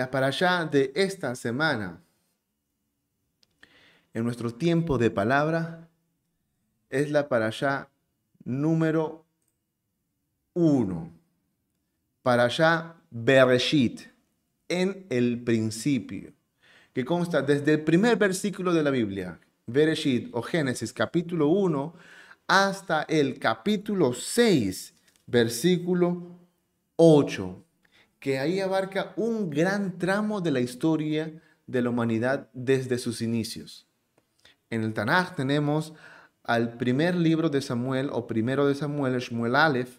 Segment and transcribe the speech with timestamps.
[0.00, 2.00] La para allá de esta semana,
[4.14, 5.90] en nuestro tiempo de palabra,
[6.88, 7.86] es la para allá
[8.42, 9.26] número
[10.54, 11.12] uno.
[12.22, 14.00] Para allá Bereshit,
[14.70, 16.32] en el principio,
[16.94, 21.94] que consta desde el primer versículo de la Biblia, Bereshit o Génesis capítulo 1,
[22.46, 24.94] hasta el capítulo 6,
[25.26, 26.38] versículo
[26.96, 27.64] 8,
[28.20, 31.32] que ahí abarca un gran tramo de la historia
[31.66, 33.86] de la humanidad desde sus inicios.
[34.68, 35.94] En el Tanaj tenemos
[36.44, 39.98] al primer libro de Samuel o primero de Samuel, Shmuel Aleph,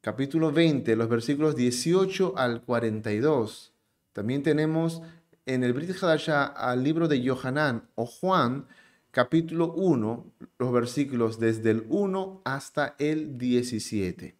[0.00, 3.72] capítulo 20, los versículos 18 al 42.
[4.12, 5.02] También tenemos
[5.46, 8.66] en el Brit Hadashah al libro de Yohanan o Juan,
[9.12, 10.26] capítulo 1,
[10.58, 14.36] los versículos desde el 1 hasta el 17.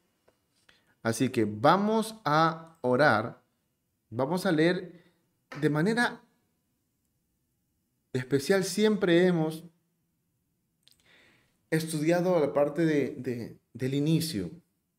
[1.02, 3.42] Así que vamos a orar,
[4.10, 5.12] vamos a leer
[5.60, 6.20] de manera
[8.12, 9.64] especial, siempre hemos
[11.70, 14.50] estudiado la parte de, del inicio,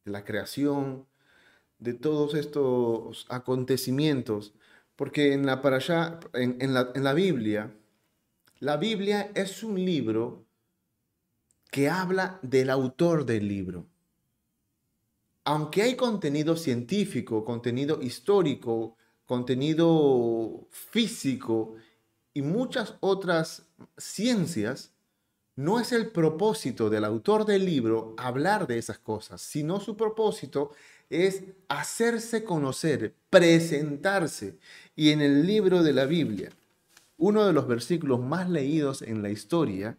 [0.05, 1.07] de la creación,
[1.79, 4.53] de todos estos acontecimientos,
[4.95, 7.73] porque en la, para allá, en, la, en la Biblia,
[8.59, 10.45] la Biblia es un libro
[11.71, 13.88] que habla del autor del libro.
[15.49, 21.73] Aunque hay contenido científico, contenido histórico, contenido físico
[22.35, 23.63] y muchas otras
[23.97, 24.93] ciencias,
[25.55, 30.69] no es el propósito del autor del libro hablar de esas cosas, sino su propósito
[31.09, 34.59] es hacerse conocer, presentarse.
[34.95, 36.51] Y en el libro de la Biblia,
[37.17, 39.97] uno de los versículos más leídos en la historia,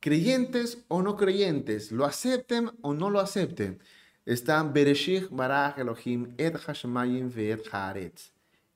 [0.00, 3.78] creyentes o no creyentes, lo acepten o no lo acepten,
[4.24, 8.32] está Bereshich Baraj Elohim et Hashmayim ve'et Haaretz.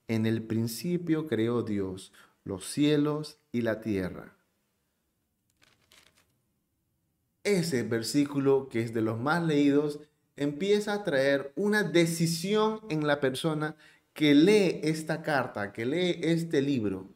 [0.08, 2.12] En el principio creó Dios
[2.44, 4.36] los cielos y la tierra
[7.46, 10.00] ese versículo, que es de los más leídos,
[10.36, 13.76] empieza a traer una decisión en la persona
[14.12, 17.08] que lee esta carta, que lee este libro,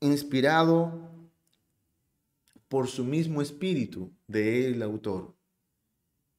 [0.00, 1.08] inspirado
[2.68, 5.32] por su mismo espíritu de el autor.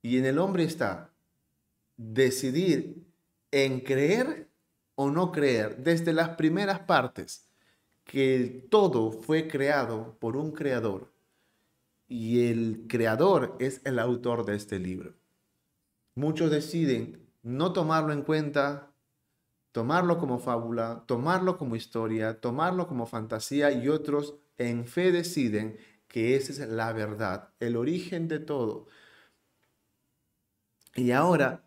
[0.01, 1.11] Y en el hombre está
[1.97, 3.05] decidir
[3.51, 4.49] en creer
[4.95, 7.47] o no creer desde las primeras partes
[8.03, 11.11] que todo fue creado por un creador
[12.07, 15.13] y el creador es el autor de este libro.
[16.15, 18.91] Muchos deciden no tomarlo en cuenta,
[19.71, 25.77] tomarlo como fábula, tomarlo como historia, tomarlo como fantasía y otros en fe deciden
[26.09, 28.87] que esa es la verdad, el origen de todo.
[30.95, 31.63] Y ahora,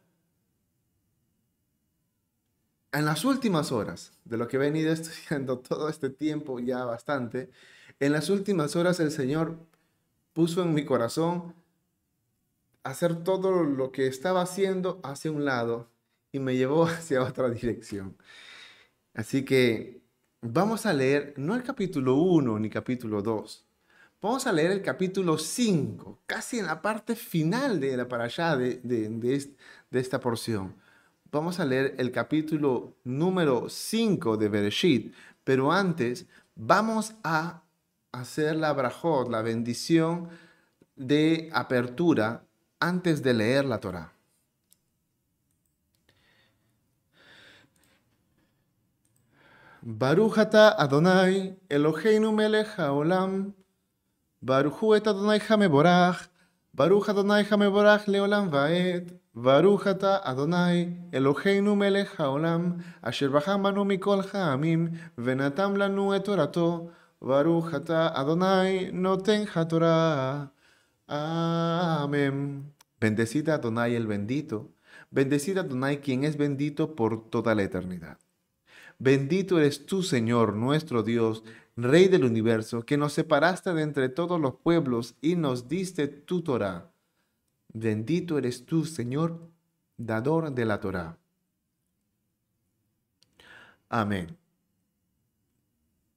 [2.93, 7.51] en las últimas horas de lo que he venido estudiando todo este tiempo ya bastante,
[8.01, 9.57] en las últimas horas el Señor
[10.33, 11.55] puso en mi corazón
[12.83, 15.89] hacer todo lo que estaba haciendo hacia un lado
[16.33, 18.17] y me llevó hacia otra dirección.
[19.15, 20.03] Así que
[20.43, 23.67] vamos a leer no el capítulo 1 ni capítulo 2.
[24.25, 28.57] Vamos a leer el capítulo 5, casi en la parte final de la para allá
[28.57, 30.75] de, de, esta porción.
[31.31, 35.15] Vamos a leer el capítulo número 5 de Bereshit,
[35.45, 36.25] pero antes
[36.57, 37.65] vamos a
[38.12, 40.31] hacer la brajot, la bendición
[40.97, 42.47] de apertura
[42.81, 44.15] antes de leer la Torah.
[49.83, 53.53] Barujata Adonai Eloheinu melech haolam
[54.44, 56.29] Baruchu et Adonai hameborach
[56.75, 65.79] Baruch Adonai hameborach leolam vaed Barujata Adonai Eloheinu melech haolam Asher bacham mikol ha'amim Venatam
[65.79, 66.91] lanu et Torato
[67.23, 70.52] Baruch Adonai noten Torah.
[71.08, 72.75] Amén.
[73.00, 74.75] Bendecida Adonai el bendito.
[75.11, 78.19] Bendecida Adonai quien es bendito por toda la eternidad.
[78.99, 81.43] Bendito eres tú, Señor, nuestro Dios,
[81.76, 86.43] Rey del universo, que nos separaste de entre todos los pueblos y nos diste tu
[86.43, 86.93] Torah.
[87.73, 89.50] Bendito eres tú, Señor,
[89.97, 91.19] dador de la Torah.
[93.88, 94.37] Amén.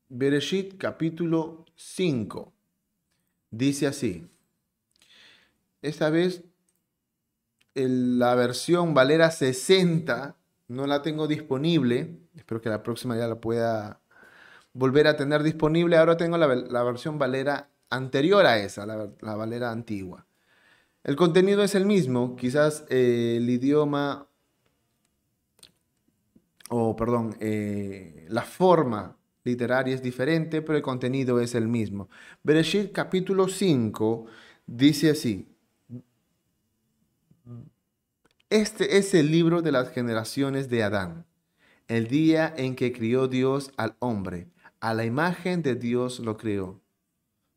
[0.09, 2.53] Bereshit capítulo 5.
[3.49, 4.27] Dice así.
[5.81, 6.43] Esta vez
[7.73, 10.35] la versión Valera 60
[10.67, 12.19] no la tengo disponible.
[12.35, 14.01] Espero que la próxima ya la pueda
[14.77, 15.97] volver a tener disponible.
[15.97, 20.25] Ahora tengo la, versión Valera anterior a esa, la, Valera antigua.
[21.03, 24.27] El contenido es el mismo, quizás eh, el idioma
[26.69, 32.09] o perdón, eh, la forma literaria es diferente, pero el contenido es el mismo.
[32.43, 34.25] Bereshit capítulo 5
[34.65, 35.47] dice así,
[38.49, 41.25] este es el libro de las generaciones de Adán,
[41.87, 46.81] el día en que crió Dios al hombre, a la imagen de Dios lo crió.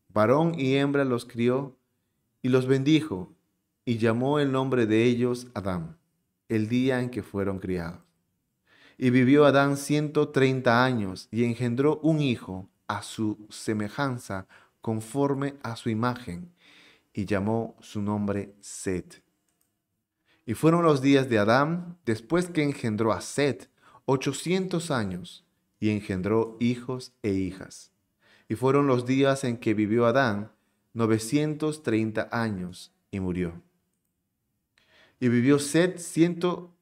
[0.09, 1.77] Varón y hembra los crió
[2.43, 3.33] y los bendijo
[3.85, 5.99] y llamó el nombre de ellos Adán,
[6.49, 8.01] el día en que fueron criados.
[8.99, 14.47] Y vivió Adán ciento treinta años y engendró un hijo a su semejanza,
[14.81, 16.53] conforme a su imagen,
[17.13, 19.23] y llamó su nombre Set.
[20.45, 23.71] Y fueron los días de Adán después que engendró a Set,
[24.07, 25.45] ochocientos años,
[25.81, 27.91] y engendró hijos e hijas.
[28.49, 30.53] Y fueron los días en que vivió Adán,
[30.93, 33.63] novecientos treinta años, y murió.
[35.19, 36.75] Y vivió Set ciento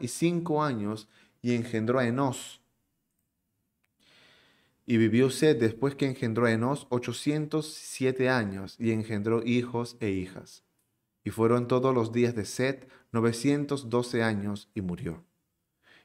[0.00, 1.08] y cinco años
[1.40, 2.60] y engendró a Enos.
[4.86, 6.86] Y vivió Sed después que engendró a Enos
[7.66, 10.62] siete años y engendró hijos e hijas.
[11.24, 12.84] Y fueron todos los días de Sed
[13.88, 15.24] doce años y murió.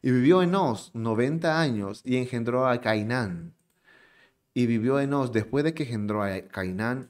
[0.01, 3.53] Y vivió Enos noventa años y engendró a Cainán.
[4.53, 7.09] Y vivió Enos después de que engendró a Cainán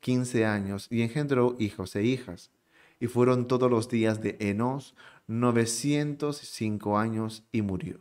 [0.00, 2.50] quince años y engendró hijos e hijas
[3.00, 4.94] y fueron todos los días de Enos
[5.26, 7.98] 905 años y murió.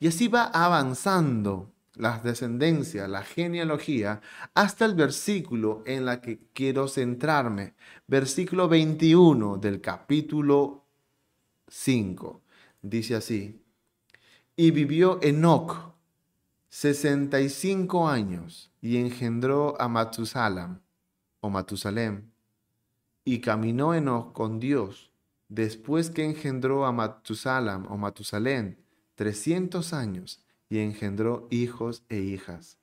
[0.00, 4.20] Y así va avanzando la descendencia, la genealogía,
[4.54, 7.74] hasta el versículo en la que quiero centrarme,
[8.06, 10.84] versículo 21 del capítulo
[11.68, 12.42] 5.
[12.82, 13.62] Dice así,
[14.56, 15.94] y vivió Enoc
[16.70, 20.80] 65 años y engendró a Matusalam
[21.40, 22.30] o Matusalem
[23.24, 25.10] y caminó Enoch con Dios
[25.48, 28.78] después que engendró a Matusalam o Matusalén
[29.14, 32.78] 300 años y engendró hijos e hijas.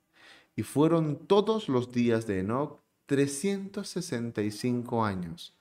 [0.56, 5.54] Y fueron todos los días de Enoch 365 años.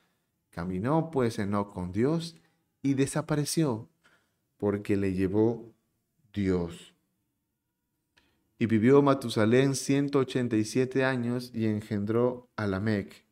[0.50, 2.36] Caminó pues Enoch con Dios
[2.82, 3.90] y desapareció
[4.66, 5.72] porque le llevó
[6.34, 6.96] Dios.
[8.58, 13.28] Y vivió Matusalén 187 años y engendró a Lamec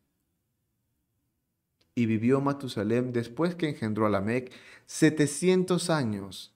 [1.96, 4.52] y vivió Matusalem después que engendró a Lamec
[4.86, 6.54] 700 años,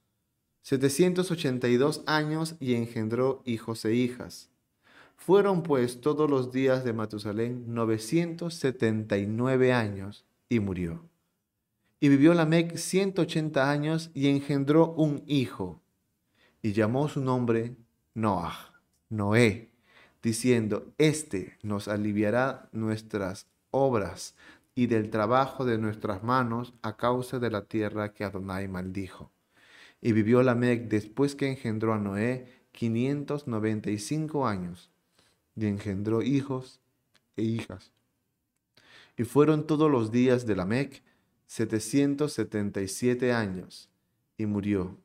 [0.61, 4.51] 782 años y engendró hijos e hijas.
[5.15, 11.01] Fueron pues todos los días de Matusalén 979 años y murió.
[11.99, 15.81] Y vivió Lamec 180 años y engendró un hijo
[16.61, 17.75] y llamó su nombre
[18.13, 18.73] Noah,
[19.09, 19.71] Noé,
[20.21, 24.35] diciendo, Este nos aliviará nuestras obras
[24.75, 29.31] y del trabajo de nuestras manos a causa de la tierra que Adonai maldijo.
[30.01, 34.91] Y vivió Lamec después que engendró a Noé 595 años,
[35.55, 36.79] y engendró hijos
[37.35, 37.91] e hijas.
[39.17, 41.01] Y fueron todos los días de Lamec
[41.47, 43.89] 777 años,
[44.37, 44.97] y murió.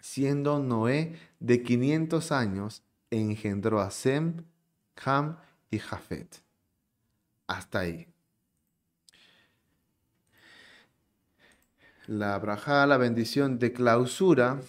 [0.00, 4.44] Siendo Noé de 500 años, engendró a Sem,
[5.04, 5.38] Ham
[5.70, 6.42] y Jafet
[7.48, 8.06] hasta ahí.
[12.06, 14.60] La braja, la bendición de clausura.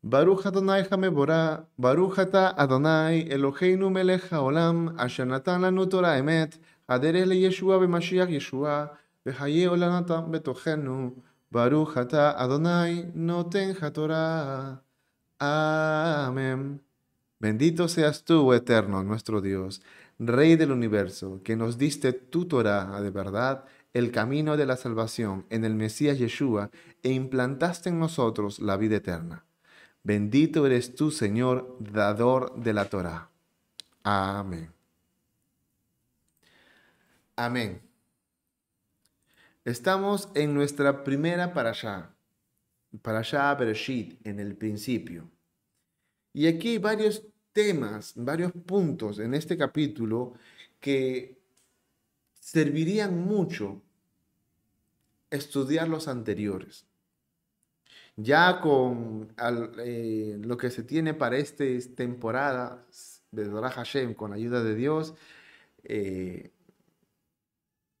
[0.00, 5.82] Baruch Adonai Hamebora, Baruch Adonai Eloheinu melech haolam, asher natan lanu
[6.16, 6.58] emet,
[6.88, 8.90] Aderele Yeshua Bemashiach Yeshua,
[9.24, 11.14] Behaye Olanatan Betohenu,
[11.50, 14.82] Baruch Ata Adonai Noten Torah.
[15.38, 16.80] Amén.
[17.38, 19.80] Bendito seas tú, oh eterno, nuestro Dios,
[20.18, 24.76] Rey del universo, que nos diste tu Torah ah, de verdad, el camino de la
[24.76, 26.70] salvación en el Mesías Yeshua,
[27.04, 29.44] e implantaste en nosotros la vida eterna.
[30.02, 33.30] Bendito eres tú, Señor, dador de la Torah.
[34.02, 34.77] Amén.
[37.38, 37.80] Amén.
[39.64, 42.12] Estamos en nuestra primera parashá,
[43.00, 45.30] parashá Bereshit, en el principio.
[46.32, 50.34] Y aquí hay varios temas, varios puntos en este capítulo
[50.80, 51.38] que
[52.40, 53.82] servirían mucho
[55.30, 56.86] estudiar los anteriores.
[58.16, 59.32] Ya con
[59.84, 61.64] eh, lo que se tiene para esta
[61.94, 62.84] temporada
[63.30, 65.14] de Dora Hashem, con ayuda de Dios,
[65.84, 66.50] eh,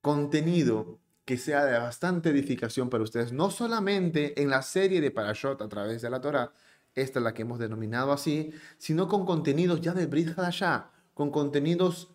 [0.00, 5.60] contenido que sea de bastante edificación para ustedes, no solamente en la serie de Parashot
[5.60, 6.52] a través de la Torah,
[6.94, 11.30] esta es la que hemos denominado así, sino con contenidos ya de Brit Hadashah, con
[11.30, 12.10] contenidos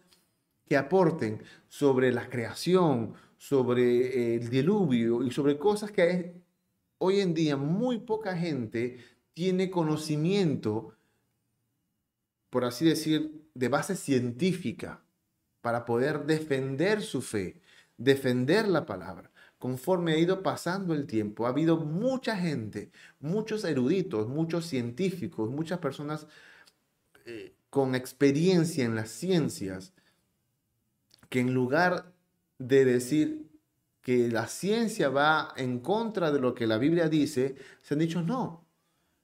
[0.65, 6.41] que aporten sobre la creación, sobre el diluvio y sobre cosas que
[6.97, 8.97] hoy en día muy poca gente
[9.33, 10.95] tiene conocimiento,
[12.49, 15.03] por así decir, de base científica
[15.61, 17.61] para poder defender su fe,
[18.03, 19.31] defender la palabra.
[19.57, 25.79] Conforme ha ido pasando el tiempo, ha habido mucha gente, muchos eruditos, muchos científicos, muchas
[25.79, 26.27] personas
[27.25, 29.93] eh, con experiencia en las ciencias,
[31.29, 32.13] que en lugar
[32.59, 33.49] de decir
[34.01, 38.21] que la ciencia va en contra de lo que la Biblia dice, se han dicho,
[38.21, 38.65] no,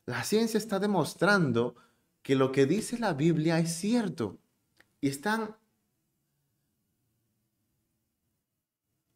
[0.06, 1.76] la ciencia está demostrando
[2.24, 4.40] que lo que dice la Biblia es cierto.
[5.02, 5.56] Y están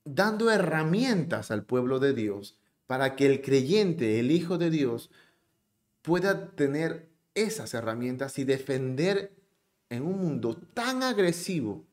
[0.06, 2.58] dando herramientas al pueblo de Dios
[2.88, 5.10] para que el creyente, el Hijo de Dios,
[6.02, 9.34] pueda tener esas herramientas y defender
[9.90, 11.86] en un mundo tan agresivo,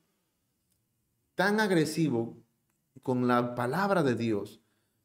[1.34, 2.36] tan agresivo
[3.02, 4.60] con la palabra de Dios,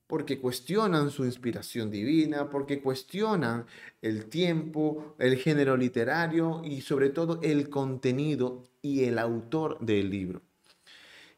[0.08, 3.66] porque cuestionan su inspiración divina, porque cuestionan
[4.02, 10.42] el tiempo, el género literario y sobre todo el contenido y el autor del libro.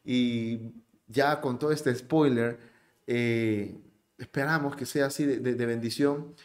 [0.04, 0.74] Y
[1.08, 2.60] ya con todo este spoiler,
[3.08, 3.80] eh,
[4.18, 6.36] esperamos que sea así de, bendición.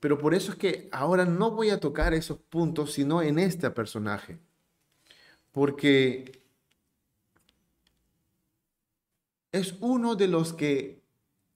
[0.00, 3.70] Pero por eso es que ahora no voy a tocar esos puntos, sino en este
[3.70, 4.38] personaje.
[5.50, 6.42] Porque
[9.50, 11.02] es uno de los que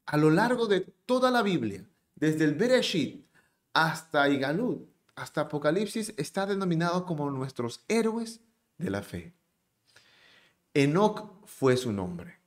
[0.06, 1.84] a lo largo de toda la Biblia,
[2.14, 3.26] desde el Bereshit
[3.74, 4.78] hasta Igalud,
[5.14, 8.40] hasta Apocalipsis, está denominado como nuestros héroes
[8.78, 9.34] de la fe.
[10.72, 12.38] Enoch fue su nombre.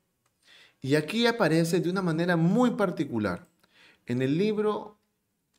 [0.82, 3.46] Y aquí aparece de una manera muy particular.
[4.06, 4.98] En el libro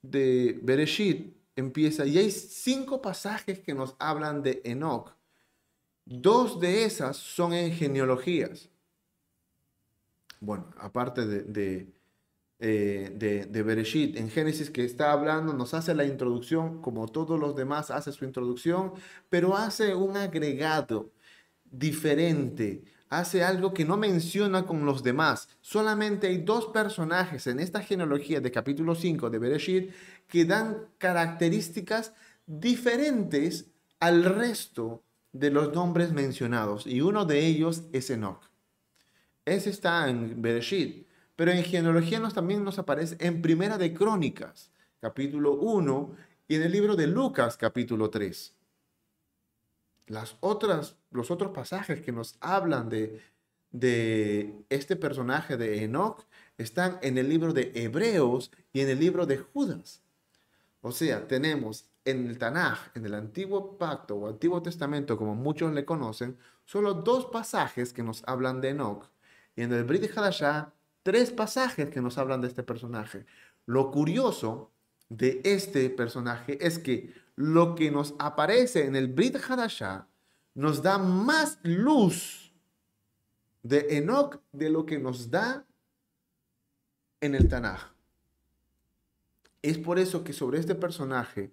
[0.01, 5.15] de Bereshit empieza, y hay cinco pasajes que nos hablan de Enoch.
[6.05, 8.69] Dos de esas son en genealogías.
[10.41, 11.93] Bueno, aparte de, de,
[12.59, 17.55] eh, de, Bereshit, en Génesis que está hablando, nos hace la introducción, como todos los
[17.55, 18.95] demás hace su introducción,
[19.29, 21.13] pero hace un agregado
[21.71, 25.51] diferente, hace algo que no menciona con los demás.
[25.61, 29.91] Solamente hay dos personajes en esta genealogía de capítulo 5 de Bereshit
[30.29, 32.15] que dan características
[32.47, 33.67] diferentes
[34.01, 35.03] al resto
[35.33, 38.49] de los nombres mencionados y uno de ellos es Enoch.
[39.45, 44.71] Ese está en Bereshit, pero en genealogía nos, también nos aparece en Primera de Crónicas,
[45.01, 46.17] capítulo 1,
[46.49, 48.55] y en el libro de Lucas, capítulo 3.
[50.07, 53.21] Las otras, los otros pasajes que nos hablan de,
[53.71, 56.25] de este personaje de Enoch
[56.59, 60.03] están en el libro de Hebreos y en el libro de Judas.
[60.81, 65.73] O sea, tenemos en el Tanaj, en el Antiguo Pacto o Antiguo Testamento, como muchos
[65.73, 69.09] le conocen, solo dos pasajes que nos hablan de Enoch.
[69.55, 73.27] Y en el Brit Hadashah, tres pasajes que nos hablan de este personaje.
[73.67, 74.71] Lo curioso
[75.09, 80.07] de este personaje es que lo que nos aparece en el Brit Hadashah
[80.55, 82.53] nos da más luz
[83.63, 85.67] de Enoch de lo que nos da
[87.21, 87.93] en el Tanaj.
[89.63, 91.53] Es por eso que sobre este personaje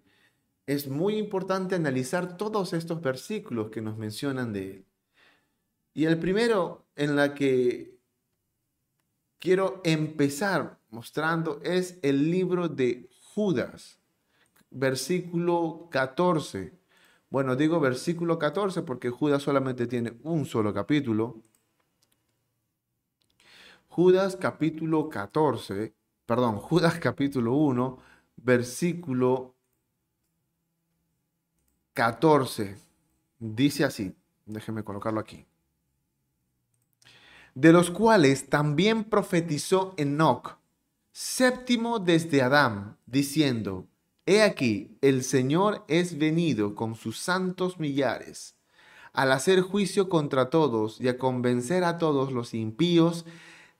[0.66, 4.86] es muy importante analizar todos estos versículos que nos mencionan de él.
[5.94, 7.98] Y el primero en la que
[9.40, 14.00] quiero empezar mostrando es el libro de Judas
[14.72, 16.79] versículo 14.
[17.30, 21.44] Bueno, digo versículo 14 porque Judas solamente tiene un solo capítulo.
[23.88, 25.94] Judas capítulo 14,
[26.26, 27.98] perdón, Judas capítulo 1,
[28.38, 29.56] versículo
[31.94, 32.78] 14.
[33.38, 35.46] Dice así, déjeme colocarlo aquí.
[37.54, 40.58] De los cuales también profetizó Enoch,
[41.12, 43.89] séptimo desde Adán, diciendo,
[44.32, 48.54] He aquí, el Señor es venido con sus santos millares,
[49.12, 53.26] al hacer juicio contra todos y a convencer a todos los impíos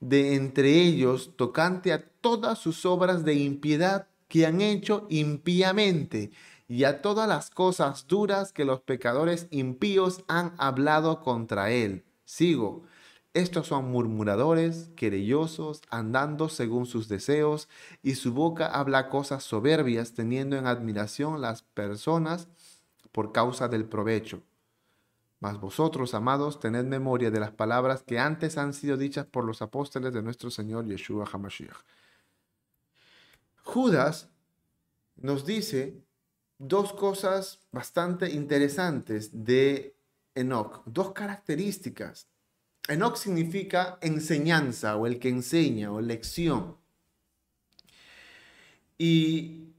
[0.00, 6.32] de entre ellos tocante a todas sus obras de impiedad que han hecho impíamente
[6.66, 12.04] y a todas las cosas duras que los pecadores impíos han hablado contra él.
[12.24, 12.82] Sigo.
[13.32, 17.68] Estos son murmuradores, querellosos, andando según sus deseos,
[18.02, 22.48] y su boca habla cosas soberbias, teniendo en admiración las personas
[23.12, 24.42] por causa del provecho.
[25.38, 29.62] Mas vosotros, amados, tened memoria de las palabras que antes han sido dichas por los
[29.62, 31.78] apóstoles de nuestro Señor Yeshua HaMashiach.
[33.62, 34.28] Judas
[35.14, 36.02] nos dice
[36.58, 39.94] dos cosas bastante interesantes de
[40.34, 42.29] Enoch, dos características
[42.90, 46.76] Enoch significa enseñanza o el que enseña o lección.
[48.98, 49.72] Y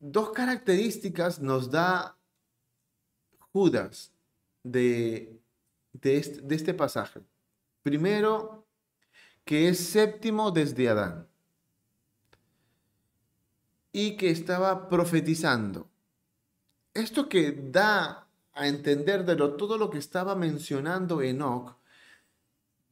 [0.00, 2.18] dos características nos da
[3.52, 4.12] Judas
[4.62, 5.40] de,
[6.02, 7.20] este, de este pasaje.
[7.82, 8.66] Primero,
[9.44, 11.28] que es séptimo desde Adán
[13.92, 15.88] y que estaba profetizando.
[16.92, 18.27] Esto que da
[18.58, 21.76] a entender de lo, todo lo que estaba mencionando Enoch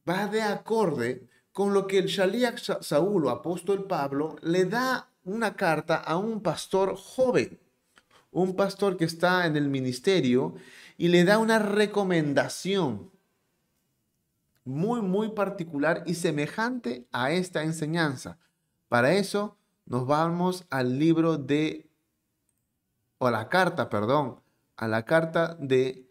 [0.07, 5.97] va de acorde con lo que el Shaliach Saúl apóstol Pablo le da una carta
[5.97, 7.59] a un pastor joven,
[8.31, 10.55] un pastor que está en el ministerio
[10.97, 13.11] y le da una recomendación
[14.63, 18.37] muy, muy particular y semejante a esta enseñanza.
[18.87, 21.89] Para eso nos vamos al libro de,
[23.17, 24.39] o la carta, perdón,
[24.77, 26.07] a la carta de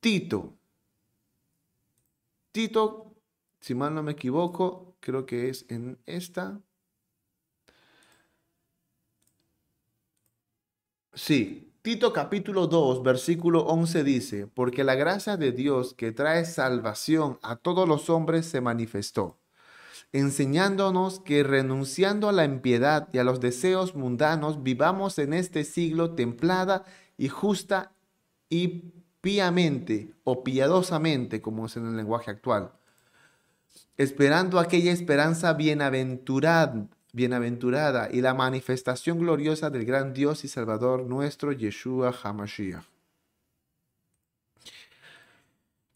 [0.00, 0.56] Tito.
[2.52, 3.14] Tito,
[3.60, 6.60] si mal no me equivoco, creo que es en esta.
[11.12, 17.38] Sí, Tito capítulo 2, versículo 11 dice, porque la gracia de Dios que trae salvación
[17.42, 19.38] a todos los hombres se manifestó,
[20.18, 26.14] enseñándonos que renunciando a la impiedad y a los deseos mundanos, vivamos en este siglo
[26.14, 26.84] templada
[27.18, 27.92] y justa
[28.48, 32.72] y piamente o piadosamente, como es en el lenguaje actual,
[33.96, 41.50] esperando aquella esperanza bienaventurada bienaventurada y la manifestación gloriosa del gran Dios y Salvador nuestro
[41.50, 42.84] Yeshua HaMashiach,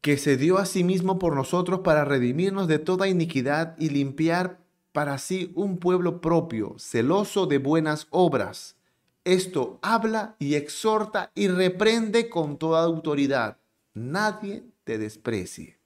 [0.01, 4.59] que se dio a sí mismo por nosotros para redimirnos de toda iniquidad y limpiar
[4.93, 8.77] para sí un pueblo propio, celoso de buenas obras.
[9.25, 13.59] Esto habla y exhorta y reprende con toda autoridad.
[13.95, 15.79] Nadie te desprecie.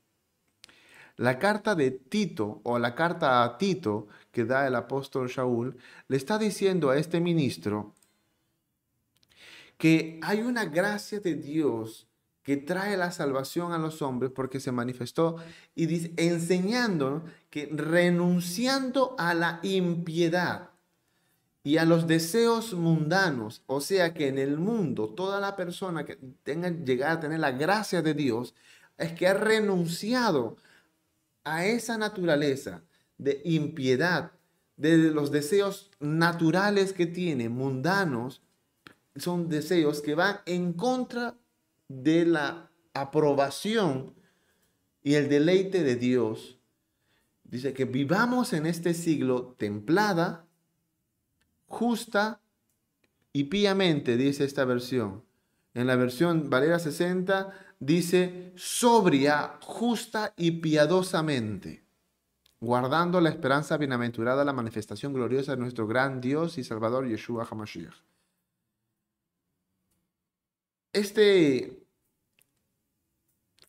[1.16, 6.16] La carta de Tito o la carta a Tito que da el apóstol Shaul, le
[6.16, 7.94] está diciendo a este ministro
[9.78, 12.06] que hay una gracia de Dios
[12.44, 15.36] que trae la salvación a los hombres porque se manifestó
[15.74, 20.70] y dice, enseñando que renunciando a la impiedad
[21.64, 26.18] y a los deseos mundanos, o sea que en el mundo toda la persona que
[26.42, 28.54] tenga llegar a tener la gracia de Dios
[28.98, 30.58] es que ha renunciado
[31.44, 32.82] a esa naturaleza
[33.16, 34.32] de impiedad,
[34.76, 38.42] de los deseos naturales que tiene, mundanos,
[39.16, 41.36] son deseos que van en contra
[41.88, 44.14] de la aprobación
[45.02, 46.58] y el deleite de Dios.
[47.44, 50.46] Dice que vivamos en este siglo templada,
[51.66, 52.40] justa
[53.32, 55.24] y piamente, dice esta versión.
[55.74, 61.84] En la versión Valera 60 dice sobria, justa y piadosamente
[62.64, 67.94] guardando la esperanza bienaventurada, la manifestación gloriosa de nuestro gran Dios y Salvador Yeshua HaMashiach.
[70.94, 71.84] Este,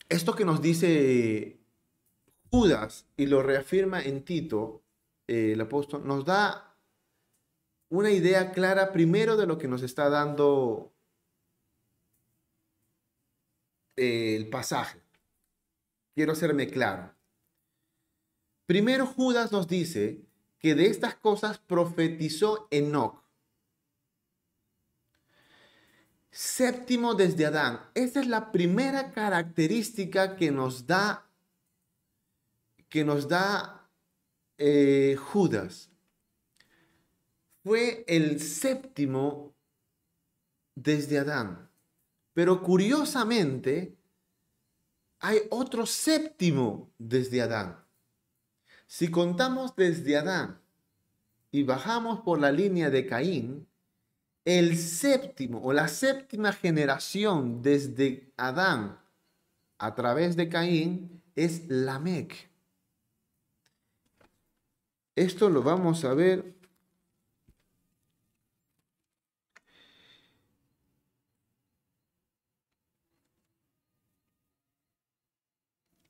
[0.08, 1.58] esto que nos dice
[2.50, 4.84] Judas y lo reafirma en Tito,
[5.26, 6.78] eh, el apóstol, nos da
[7.88, 10.94] una idea clara primero de lo que nos está dando
[13.96, 15.02] eh, el pasaje.
[16.14, 17.12] Quiero hacerme claro.
[18.66, 20.22] Primero Judas nos dice
[20.60, 23.25] que de estas cosas profetizó Enoch.
[26.36, 27.80] Séptimo desde Adán.
[27.94, 31.26] Esa es la primera característica que nos da,
[32.90, 33.88] que nos da
[34.58, 35.90] eh, Judas.
[37.64, 39.54] Fue el séptimo
[40.74, 41.70] desde Adán.
[42.34, 43.96] Pero curiosamente,
[45.20, 47.82] hay otro séptimo desde Adán.
[48.86, 50.60] Si contamos desde Adán
[51.50, 53.66] y bajamos por la línea de Caín,
[54.46, 59.00] el séptimo o la séptima generación desde Adán
[59.76, 62.48] a través de Caín es Lamec.
[65.16, 66.54] Esto lo vamos a ver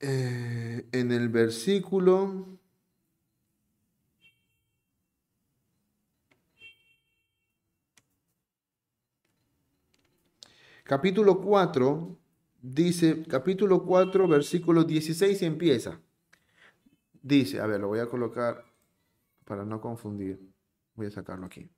[0.01, 2.56] eh, en el versículo
[10.87, 12.17] Capítulo 4
[12.63, 16.01] dice, capítulo 4, versículo 16 empieza.
[17.21, 18.65] Dice, a ver, lo voy a colocar
[19.45, 20.39] para no confundir.
[20.95, 21.69] Voy a sacarlo aquí.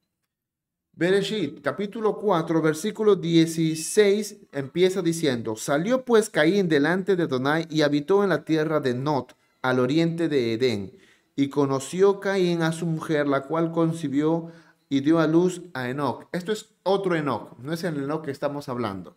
[0.93, 8.23] Bereshit, capítulo 4, versículo 16, empieza diciendo, salió pues Caín delante de Donai y habitó
[8.23, 10.99] en la tierra de Not, al oriente de Edén.
[11.35, 14.51] Y conoció Caín a su mujer, la cual concibió
[14.91, 16.29] y dio a luz a Enoch.
[16.33, 19.17] Esto es otro Enoch, no es el Enoch que estamos hablando.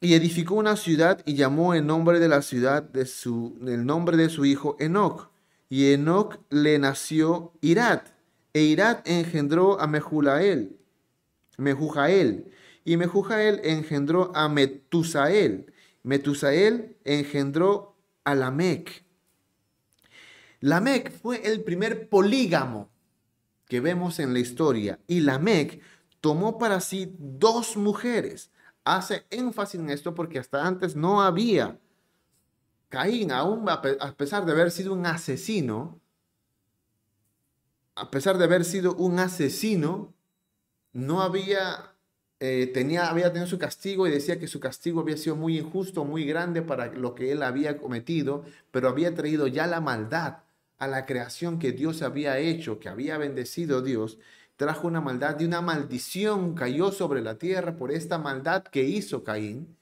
[0.00, 4.16] Y edificó una ciudad y llamó el nombre de la ciudad de su, el nombre
[4.16, 5.28] de su hijo Enoch.
[5.68, 8.08] Y Enoch le nació Irat
[8.52, 10.76] e Irad engendró a Mejulael,
[11.56, 12.50] Mejujael,
[12.84, 15.72] y Mejujael engendró a Metusael.
[16.02, 19.04] Metusael engendró a Lamec.
[20.60, 22.90] Lamec fue el primer polígamo
[23.66, 25.80] que vemos en la historia y Lamec
[26.20, 28.50] tomó para sí dos mujeres.
[28.84, 31.78] Hace énfasis en esto porque hasta antes no había.
[32.88, 33.82] Caín, aún a
[34.16, 36.00] pesar de haber sido un asesino,
[37.94, 40.14] a pesar de haber sido un asesino,
[40.92, 41.94] no había,
[42.40, 46.04] eh, tenía, había tenido su castigo y decía que su castigo había sido muy injusto,
[46.04, 50.38] muy grande para lo que él había cometido, pero había traído ya la maldad
[50.78, 54.18] a la creación que Dios había hecho, que había bendecido Dios,
[54.60, 59.24] trajo una maldad y una maldición cayó sobre la tierra por esta maldad que hizo
[59.24, 59.74] Caín.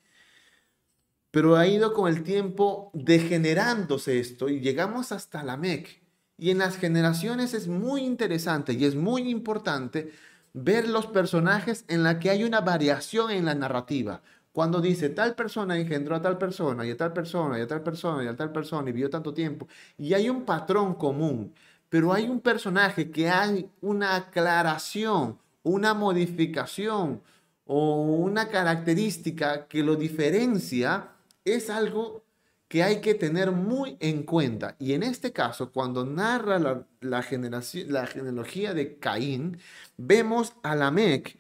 [1.33, 6.01] Pero ha ido con el tiempo degenerándose esto y llegamos hasta la Mec.
[6.37, 10.13] Y en las generaciones es muy interesante y es muy importante
[10.53, 14.23] ver los personajes en la que hay una variación en la narrativa.
[14.53, 17.83] Cuando dice tal persona engendró a tal persona y a tal persona y a tal
[17.83, 19.67] persona y a tal persona y vivió tanto tiempo.
[19.97, 21.53] Y hay un patrón común,
[21.89, 27.23] pero hay un personaje que hay una aclaración, una modificación
[27.65, 31.11] o una característica que lo diferencia,
[31.45, 32.25] es algo
[32.69, 34.77] que hay que tener muy en cuenta.
[34.79, 39.59] Y en este caso, cuando narra la, generación, la genealogía de Caín,
[39.97, 41.39] vemos a Lamec,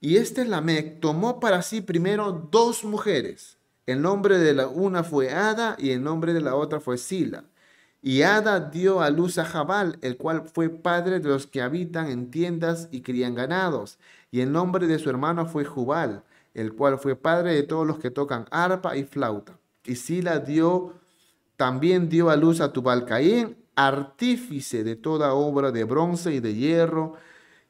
[0.00, 3.56] y este Lamec tomó para sí primero dos mujeres.
[3.86, 7.44] El nombre de la una fue Ada y el nombre de la otra fue Sila.
[8.06, 12.08] Y Ada dio a luz a Jabal, el cual fue padre de los que habitan
[12.08, 13.98] en tiendas y crían ganados.
[14.30, 16.22] Y el nombre de su hermano fue Jubal,
[16.54, 19.58] el cual fue padre de todos los que tocan arpa y flauta.
[19.82, 20.94] Y Sila dio,
[21.56, 27.14] también dio a luz a Tubalcaín, artífice de toda obra de bronce y de hierro,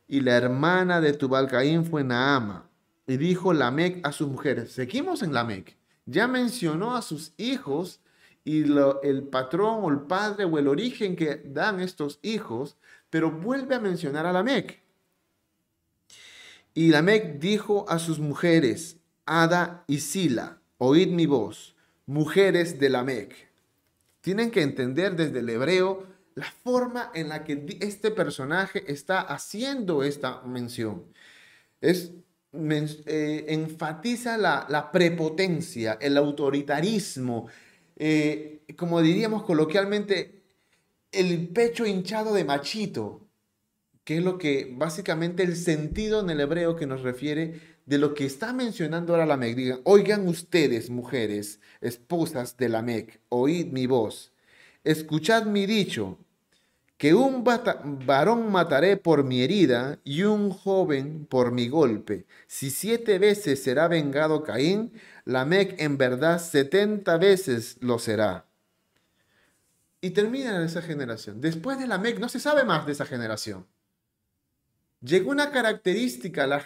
[0.06, 2.68] y la hermana de Tubalcaín fue Naama.
[3.06, 8.00] Y dijo Lamec a sus mujeres, seguimos en Lamec, ya mencionó a sus hijos
[8.46, 8.64] y
[9.02, 12.78] el patrón o el padre o el origen que dan estos hijos,
[13.10, 14.80] pero vuelve a mencionar a Lamec.
[16.72, 23.02] Y Lamec dijo a sus mujeres, Ada y Sila, oíd mi voz mujeres de la
[23.02, 23.34] Mec.
[24.20, 30.02] Tienen que entender desde el hebreo la forma en la que este personaje está haciendo
[30.02, 31.04] esta mención.
[31.80, 32.12] Es,
[32.52, 37.48] eh, enfatiza la, prepotencia, el autoritarismo,
[37.96, 40.42] eh, como diríamos coloquialmente,
[41.12, 43.26] el pecho hinchado de machito,
[44.04, 48.14] que es lo que básicamente el sentido en el hebreo que nos refiere de lo
[48.14, 49.80] que está mencionando ahora la Mec.
[49.84, 54.32] Oigan ustedes, mujeres, esposas de la Mec, oíd mi voz.
[54.84, 56.18] Escuchad mi dicho,
[56.96, 62.26] que un varón mataré por mi herida y un joven por mi golpe.
[62.46, 64.92] Si siete veces será vengado Caín,
[65.26, 68.46] la Mec en verdad setenta veces lo será.
[70.00, 71.40] Y termina esa generación.
[71.40, 73.66] Después de la Mec no se sabe más de esa generación.
[75.00, 76.64] Llegó una característica, la,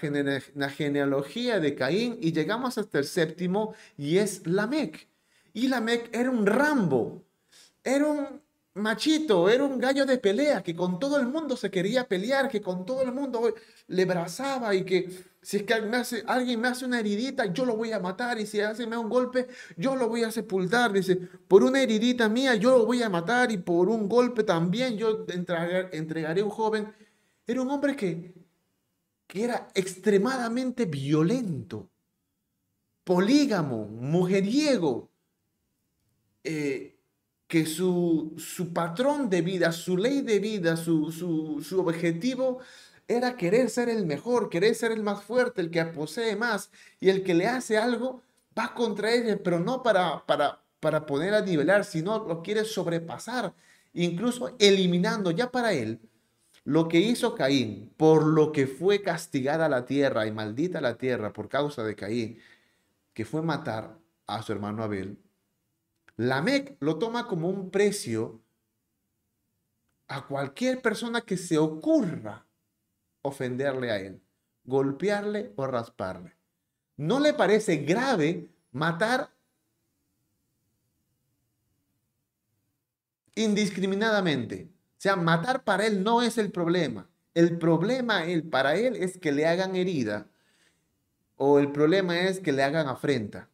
[0.55, 5.09] la genealogía de Caín, y llegamos hasta el séptimo, y es Lamec.
[5.55, 7.25] Y Lamec era un Rambo,
[7.83, 8.43] era un
[8.75, 12.61] machito, era un gallo de pelea, que con todo el mundo se quería pelear, que
[12.61, 13.55] con todo el mundo
[13.89, 17.93] le abrazaba y que si es que alguien me hace una heridita, yo lo voy
[17.93, 20.93] a matar, y si hace un golpe, yo lo voy a sepultar.
[20.93, 24.99] Dice, por una heridita mía, yo lo voy a matar, y por un golpe también
[24.99, 26.93] yo entregaré un joven
[27.51, 28.33] era un hombre que,
[29.27, 31.91] que era extremadamente violento,
[33.03, 35.11] polígamo, mujeriego,
[36.45, 37.00] eh,
[37.51, 42.61] que su, su, patrón de vida, su ley de vida, su, su, su, objetivo
[43.09, 47.09] era querer ser el mejor, querer ser el más fuerte, el que posee más, y
[47.09, 48.23] el que le hace algo
[48.57, 53.53] va contra él, pero no para, para, para poner a nivelar, sino lo quiere sobrepasar,
[53.95, 55.99] incluso eliminando ya para él
[56.63, 61.33] lo que hizo Caín, por lo que fue castigada la tierra y maldita la tierra
[61.33, 62.39] por causa de Caín,
[63.13, 65.19] que fue matar a su hermano Abel,
[66.21, 68.43] Lamec lo toma como un precio
[70.07, 72.47] a cualquier persona que se ocurra
[73.23, 74.23] ofenderle a él.
[74.65, 76.37] golpearle o rasparle.
[76.99, 79.31] ¿No le parece grave matar
[83.35, 84.69] indiscriminadamente?
[84.99, 87.09] O sea, matar para él no es el problema.
[87.33, 90.29] El problema él, para él es que le hagan herida
[91.37, 93.49] o el problema es que le hagan afrenta.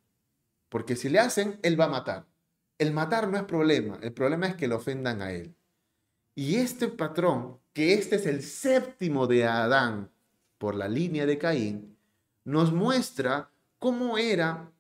[0.68, 2.36] Porque si le hacen, él va a matar.
[2.79, 5.55] El matar no es problema, el problema es que lo ofendan a él.
[6.35, 10.11] Y este patrón, que este es el séptimo de Adán
[10.59, 11.97] por la línea de Caín,
[12.45, 14.71] nos muestra cómo era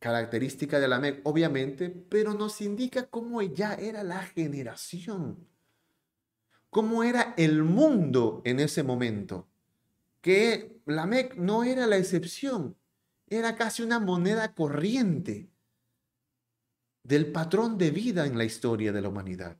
[0.00, 5.46] característica de Lamec, obviamente, pero nos indica cómo ya era la generación,
[6.70, 9.48] cómo era el mundo en ese momento,
[10.20, 12.76] que Lamec no era la excepción,
[13.28, 15.48] era casi una moneda corriente
[17.06, 19.56] del patrón de vida en la historia de la humanidad.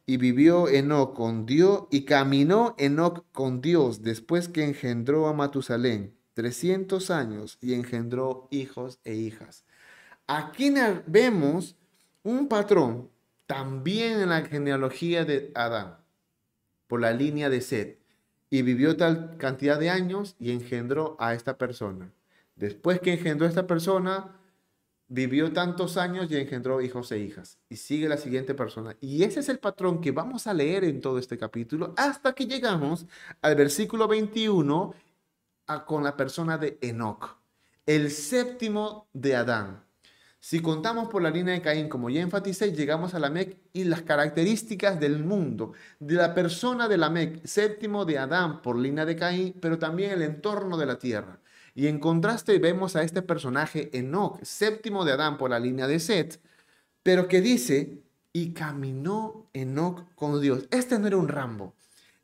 [0.07, 6.16] Y vivió Enoch con Dios y caminó Enoch con Dios después que engendró a Matusalén
[6.35, 9.64] 300 años y engendró hijos e hijas.
[10.27, 10.73] Aquí
[11.07, 11.77] vemos
[12.23, 13.11] un patrón
[13.47, 15.97] también en la genealogía de Adán,
[16.88, 17.99] por la línea de Seth,
[18.51, 22.12] y vivió tal cantidad de años y engendró a esta persona.
[22.55, 24.37] Después que engendró a esta persona,
[25.09, 27.59] vivió tantos años y engendró hijos e hijas.
[27.69, 28.97] Y sigue la siguiente persona.
[29.01, 32.47] Y ese es el patrón que vamos a leer en todo este capítulo hasta que
[32.47, 33.07] llegamos
[33.42, 34.95] al versículo 21
[35.87, 37.38] con la persona de Enoch,
[37.87, 39.83] el séptimo de Adán.
[40.38, 43.83] Si contamos por la línea de Caín, como ya enfaticé, llegamos a la Mec y
[43.83, 49.05] las características del mundo, de la persona de la Mec, séptimo de Adán por línea
[49.05, 51.40] de Caín, pero también el entorno de la tierra.
[51.77, 56.01] Y en contraste vemos a este personaje Enoch, séptimo de Adán por la línea de
[56.01, 56.41] Set,
[57.03, 60.67] pero que dice, y caminó Enoch con Dios.
[60.71, 61.75] Este no era un Rambo,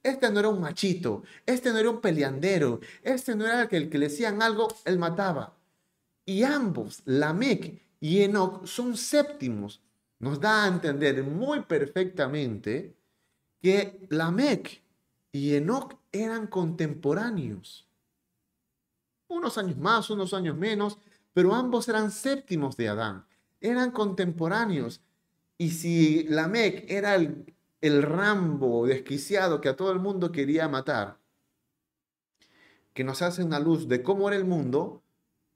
[0.03, 3.77] este no era un machito, este no era un peleandero, este no era el que,
[3.77, 5.55] el que le decían algo, él mataba.
[6.25, 9.83] Y ambos, Lamec y Enoch son séptimos.
[10.19, 12.97] Nos da a entender muy perfectamente
[13.61, 14.81] que Lamec
[15.31, 17.92] y Enoch eran contemporáneos.
[19.33, 20.99] Unos años más, unos años menos,
[21.33, 23.25] pero ambos eran séptimos de Adán.
[23.63, 25.01] Eran contemporáneos.
[25.57, 31.19] Y si Lamec era el, el Rambo desquiciado que a todo el mundo quería matar,
[32.93, 35.03] que nos hace una luz de cómo era el mundo,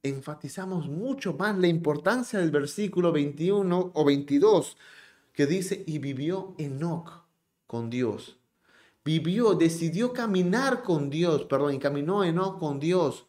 [0.03, 4.79] enfatizamos mucho más la importancia del versículo 21 o 22
[5.35, 7.27] que dice, y vivió Enoch
[7.67, 8.39] con Dios.
[9.05, 13.27] Vivió, decidió caminar con Dios, perdón, y caminó Enoch con Dios.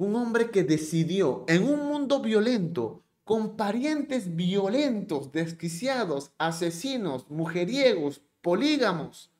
[0.00, 9.30] Un hombre que decidió en un mundo violento, con parientes violentos, desquiciados, asesinos, mujeriegos, polígamos,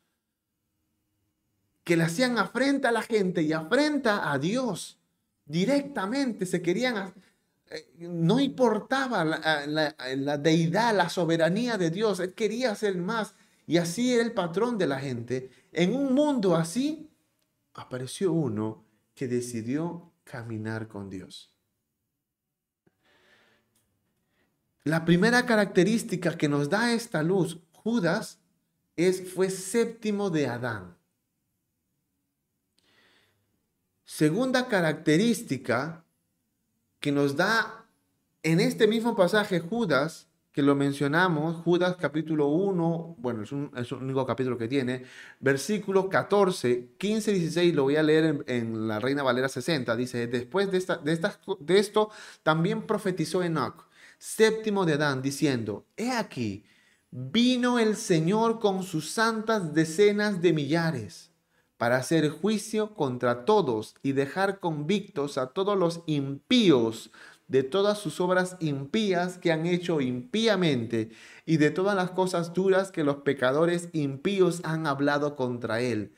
[1.82, 5.00] que le hacían afrenta a la gente y afrenta a Dios
[5.46, 7.14] directamente se querían,
[7.70, 13.34] eh, no importaba la, deidad, la soberanía de Dios, él quería ser más
[13.66, 15.50] y así era el patrón de la gente.
[15.72, 17.08] En un mundo así
[17.72, 21.52] apareció uno que decidió caminar con Dios.
[24.84, 28.38] La primera característica que nos da esta luz, Judas,
[28.96, 30.96] es, fue séptimo de Adán.
[34.04, 36.04] Segunda característica
[37.00, 37.86] que nos da
[38.42, 43.86] en este mismo pasaje Judas que lo mencionamos, Judas capítulo 1, bueno, es, un, el
[43.94, 45.04] único capítulo que tiene,
[45.38, 50.70] versículo 14, 15, 16, lo voy a leer en, la Reina Valera 60, dice, después
[50.70, 51.18] de, esta, de,
[51.60, 52.10] de esto
[52.42, 53.86] también profetizó Enoch,
[54.18, 56.64] séptimo de Adán, diciendo, he aquí,
[57.12, 61.30] vino el Señor con sus santas decenas de millares
[61.80, 67.10] para hacer juicio contra todos y dejar convictos a todos los impíos
[67.50, 71.10] de todas sus obras impías que han hecho impíamente
[71.44, 76.14] y de todas las cosas duras que los pecadores impíos han hablado contra él.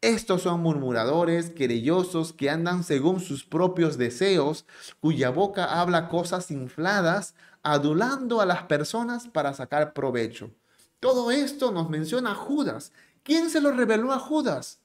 [0.00, 4.66] Estos son murmuradores, querellosos, que andan según sus propios deseos,
[4.98, 10.50] cuya boca habla cosas infladas, adulando a las personas para sacar provecho.
[10.98, 12.90] Todo esto nos menciona Judas.
[13.22, 14.80] ¿Quién se lo reveló a Judas?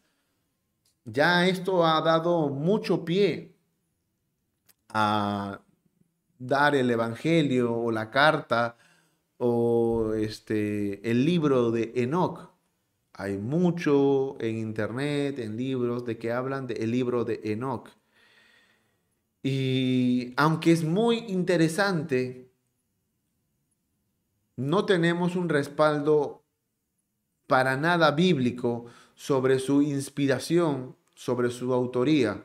[1.03, 3.55] Ya esto ha dado mucho pie
[4.89, 5.59] a
[6.39, 8.77] dar el Evangelio o la carta
[9.37, 12.51] o este, el libro de Enoch.
[13.13, 17.89] Hay mucho en internet, en libros, de que hablan del libro de Enoch.
[19.43, 22.49] Y aunque es muy interesante,
[24.55, 26.43] no tenemos un respaldo
[27.47, 32.43] para nada bíblico sobre su inspiración, sobre su autoría.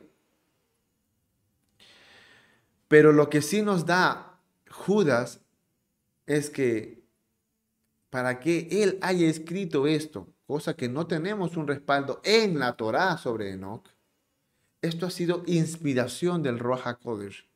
[2.94, 4.38] Pero lo que sí nos da
[4.70, 5.40] Judas
[6.26, 7.02] es que
[8.08, 13.18] para que él haya escrito esto, cosa que no tenemos un respaldo en la Torá
[13.18, 13.88] sobre Enoch,
[14.80, 17.48] esto ha sido inspiración del Roja Kodesh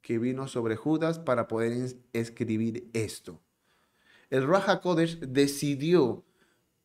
[0.00, 3.38] que vino sobre Judas para poder escribir esto.
[4.30, 6.24] El Roja Kodesh decidió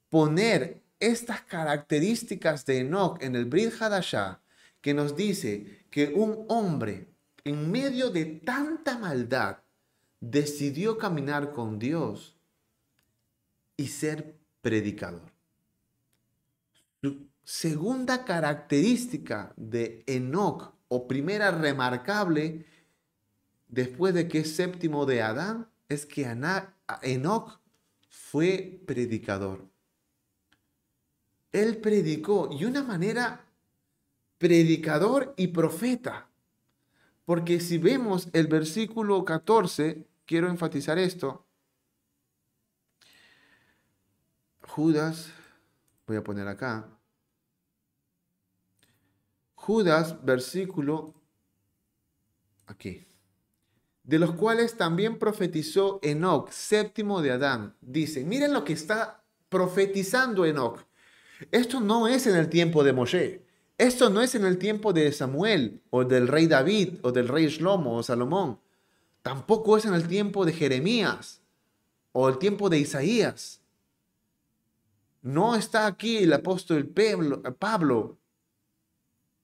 [0.10, 4.42] poner estas características de Enoch en el Brit Hadashah
[4.82, 7.11] que nos dice que un hombre
[7.44, 9.60] en medio de tanta maldad,
[10.20, 12.38] decidió caminar con Dios
[13.76, 15.32] y ser predicador.
[17.44, 22.66] Segunda característica de Enoch, o primera remarcable,
[23.68, 26.24] después de que es séptimo de Adán, es que
[27.02, 27.60] Enoch
[28.10, 29.68] fue predicador.
[31.52, 33.46] Él predicó y una manera
[34.38, 36.31] predicador y profeta.
[37.32, 41.48] Porque si vemos el versículo 14, quiero enfatizar esto.
[44.68, 45.32] Judas,
[46.06, 46.90] voy a poner acá.
[49.56, 51.14] Judas, versículo
[52.66, 53.08] aquí.
[54.04, 57.78] De los cuales también profetizó Enoch, séptimo de Adán.
[57.80, 60.86] Dice, miren lo que está profetizando Enoch.
[61.50, 63.51] Esto no es en el tiempo de Moshe.
[63.82, 67.48] Esto no es en el tiempo de Samuel o del rey David o del rey
[67.48, 68.60] Shlomo o Salomón.
[69.24, 71.42] Tampoco es en el tiempo de Jeremías
[72.12, 73.60] o el tiempo de Isaías.
[75.24, 76.94] No está aquí el apóstol
[77.58, 78.20] Pablo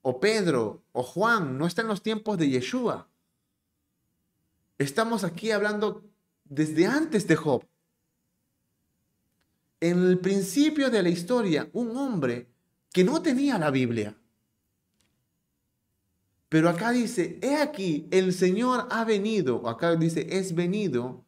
[0.03, 1.57] o Pedro o Juan.
[1.57, 3.07] No está en los tiempos de Yeshua.
[4.77, 6.03] Estamos aquí hablando
[6.45, 7.65] desde antes de Job.
[9.79, 12.45] En el principio de la historia, un hombre
[12.93, 14.15] que no tenía la Biblia,
[16.49, 21.25] pero acá dice, he aquí, el Señor ha venido, acá dice, es venido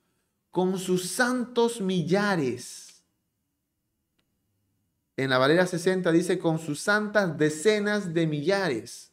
[0.49, 3.03] con sus santos millares.
[5.17, 9.11] En la Valera 60 dice, con sus santas decenas de millares,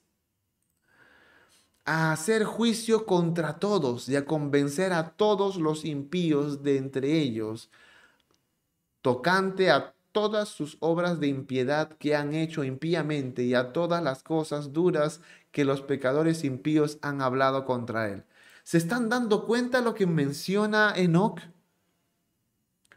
[1.85, 7.71] a hacer juicio contra todos y a convencer a todos los impíos de entre ellos,
[9.03, 14.23] tocante a todas sus obras de impiedad que han hecho impíamente y a todas las
[14.23, 15.21] cosas duras
[15.53, 18.25] que los pecadores impíos han hablado contra él.
[18.63, 21.43] ¿Se están dando cuenta lo que menciona Enoch?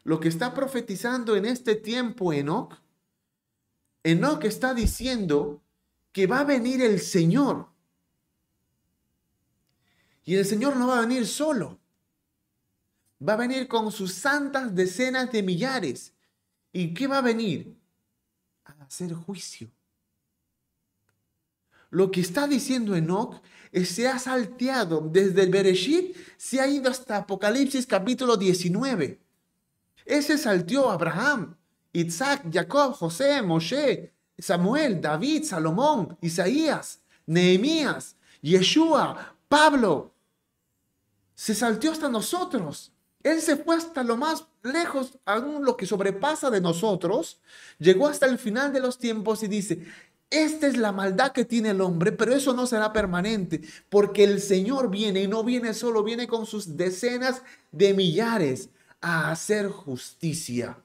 [0.05, 2.75] Lo que está profetizando en este tiempo Enoch.
[4.03, 5.61] Enoch está diciendo
[6.13, 7.67] que va a venir el Señor.
[10.23, 11.79] Y el Señor no va a venir solo.
[13.21, 16.13] Va a venir con sus santas decenas de millares
[16.71, 17.75] ¿Y qué va a venir?
[18.65, 19.69] A hacer juicio.
[21.89, 23.41] Lo que está diciendo Enoch
[23.71, 29.19] es, se ha salteado desde Bereshit, se ha ido hasta Apocalipsis capítulo 19.
[30.05, 31.55] Ese salteó Abraham,
[31.93, 40.13] Isaac, Jacob, José, Moshe, Samuel, David, Salomón, Isaías, Nehemías, Yeshua, Pablo.
[41.33, 42.91] Se salteó hasta nosotros.
[43.23, 47.39] Él se fue hasta lo más lejos, aún lo que sobrepasa de nosotros,
[47.77, 49.85] llegó hasta el final de los tiempos y dice,
[50.29, 54.41] Esta es la maldad que tiene el hombre, pero eso no será permanente, porque el
[54.41, 57.41] Señor viene y no viene solo, viene con sus decenas
[57.71, 58.69] de millares
[59.01, 60.77] a hacer justicia,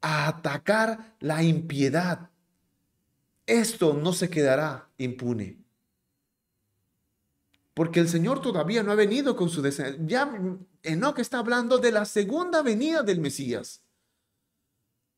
[0.00, 2.30] a atacar la impiedad.
[3.46, 5.63] Esto no se quedará impune.
[7.74, 9.96] Porque el Señor todavía no ha venido con su decenas.
[10.06, 10.30] Ya
[10.84, 13.82] Enoch está hablando de la segunda venida del Mesías.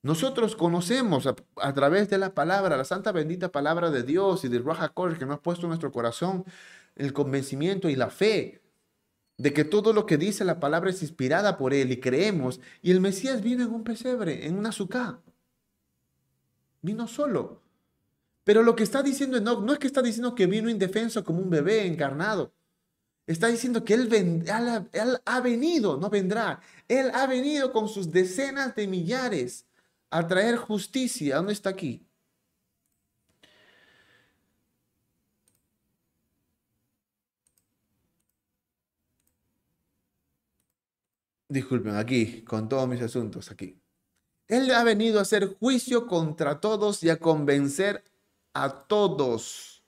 [0.03, 4.65] Nosotros conocemos a, través de la palabra, la santa bendita palabra de Dios y del
[4.65, 6.45] Raja que nos ha puesto en nuestro corazón
[6.95, 8.63] el convencimiento y la fe
[9.37, 12.61] de que todo lo que dice la palabra es inspirada por Él y creemos.
[12.83, 15.21] Y el Mesías vino en un pesebre, en una azúcar.
[16.83, 17.66] Vino solo.
[18.47, 21.41] Pero lo que está diciendo Enoch no es que está diciendo que vino indefenso como
[21.41, 22.55] un bebé encarnado.
[23.27, 24.09] Está diciendo que él,
[24.93, 26.61] él ha venido, no vendrá.
[26.87, 29.67] Él ha venido con sus decenas de millares
[30.11, 31.35] a traer justicia.
[31.39, 32.07] ¿Dónde está aquí?
[41.49, 43.81] Disculpen, aquí, con todos mis asuntos, aquí.
[44.47, 48.05] Él ha venido a hacer juicio contra todos y a convencer
[48.65, 49.85] a todos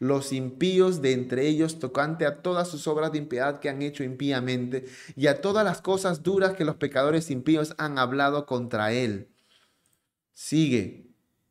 [0.00, 4.04] los impíos de entre ellos tocante a todas sus obras de impiedad que han hecho
[4.04, 9.28] impíamente y a todas las cosas duras que los pecadores impíos han hablado contra él.
[10.32, 11.08] Sigue.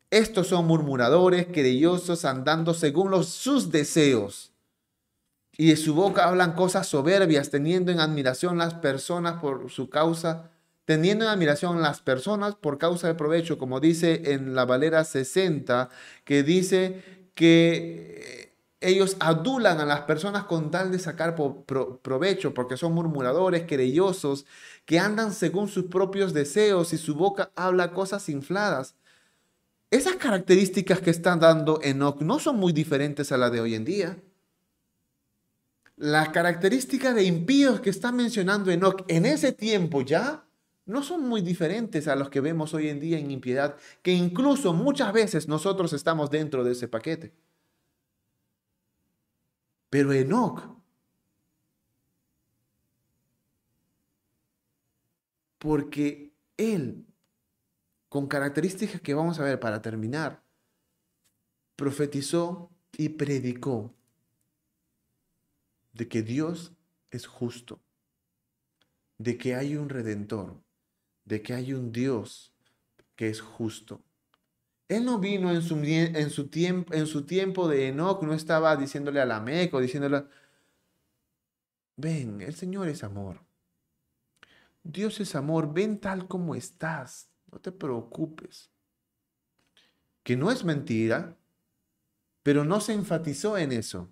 [0.09, 4.53] Estos son murmuradores, querellosos, andando según los, sus deseos.
[5.57, 10.51] Y de su boca hablan cosas soberbias, teniendo en admiración las personas por su causa,
[10.87, 15.89] teniendo en admiración las personas por causa de provecho, como dice en la Valera 60,
[16.23, 22.93] que dice que ellos adulan a las personas con tal de sacar provecho, porque son
[22.93, 24.45] murmuradores, querellosos,
[24.85, 28.95] que andan según sus propios deseos y su boca habla cosas infladas.
[29.91, 33.83] Esas características que están dando Enoch no son muy diferentes a las de hoy en
[33.83, 34.17] día.
[35.97, 40.46] Las características de impíos que está mencionando Enoch en ese tiempo ya
[40.87, 44.73] no son muy diferentes a los que vemos hoy en día en impiedad, que incluso
[44.73, 47.33] muchas veces nosotros estamos dentro de ese paquete.
[49.89, 50.77] Pero Enoch,
[55.57, 57.05] porque él,
[58.09, 60.41] con características que vamos a ver para terminar,
[61.75, 63.93] profetizó y predicó
[65.93, 66.73] de que Dios
[67.11, 67.81] es justo,
[69.17, 70.61] de que hay un redentor,
[71.27, 72.53] de que hay un Dios
[73.15, 74.01] que es justo.
[74.87, 78.77] Él no vino en su, en su, tiempo, en su tiempo de Enoch, no estaba
[78.77, 80.23] diciéndole a la Meco, diciéndole,
[81.97, 83.41] ven, el Señor es amor.
[84.83, 88.71] Dios es amor, ven tal como estás, no te preocupes.
[90.23, 91.35] Que no es mentira,
[92.41, 94.09] pero no se enfatizó en eso.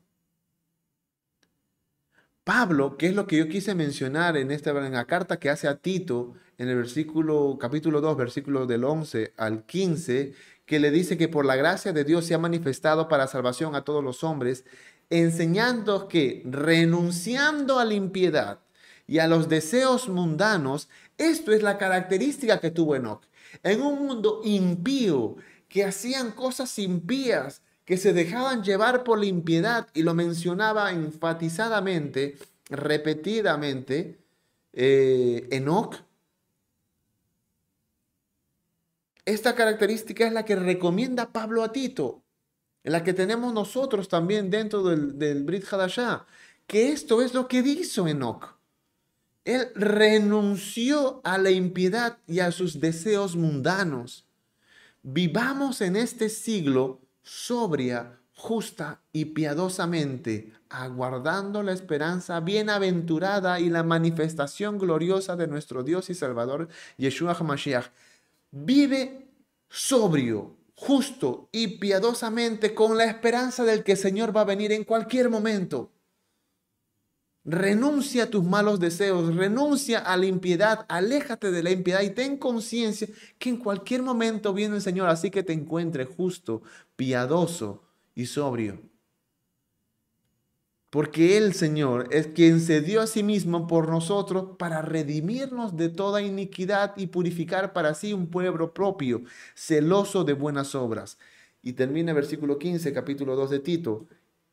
[2.46, 5.68] Pablo, que es lo que yo quise mencionar en esta en la carta que hace
[5.68, 10.34] a Tito, en el versículo, capítulo 2, versículo del 11 al 15,
[10.68, 13.82] que le dice que por la gracia de Dios se ha manifestado para salvación a
[13.82, 14.64] todos los hombres,
[15.10, 18.60] enseñando que renunciando a la impiedad
[19.08, 20.88] y a los deseos mundanos,
[21.18, 23.24] esto es la característica que tuvo Enoch.
[23.64, 25.38] En un mundo impío,
[25.68, 32.38] que hacían cosas impías, que se dejaban llevar por la impiedad y lo mencionaba enfatizadamente,
[32.70, 34.20] repetidamente,
[34.74, 36.04] eh, Enoch.
[39.24, 42.24] Esta característica es la que recomienda Pablo a Tito,
[42.84, 46.26] la que tenemos nosotros también dentro del, del Brit Hadashah,
[46.68, 48.56] que esto es lo que hizo Enoch.
[49.44, 54.28] Él renunció a la impiedad y a sus deseos mundanos.
[55.04, 64.78] Vivamos en este siglo sobria, justa y piadosamente, aguardando la esperanza bienaventurada y la manifestación
[64.78, 67.88] gloriosa de nuestro Dios y Salvador, Yeshua HaMashiach.
[68.52, 69.28] Vive
[69.68, 74.84] sobrio, justo y piadosamente con la esperanza del que el Señor va a venir en
[74.84, 75.92] cualquier momento.
[77.46, 82.38] Renuncia a tus malos deseos, renuncia a la impiedad, aléjate de la impiedad y ten
[82.38, 86.64] conciencia que en cualquier momento viene el Señor, así que te encuentre justo,
[86.96, 87.84] piadoso
[88.16, 88.82] y sobrio.
[90.90, 95.90] Porque el Señor es quien se dio a sí mismo por nosotros para redimirnos de
[95.90, 99.22] toda iniquidad y purificar para sí un pueblo propio,
[99.54, 101.20] celoso de buenas obras.
[101.62, 104.08] Y termina el versículo 15, capítulo 2 de Tito.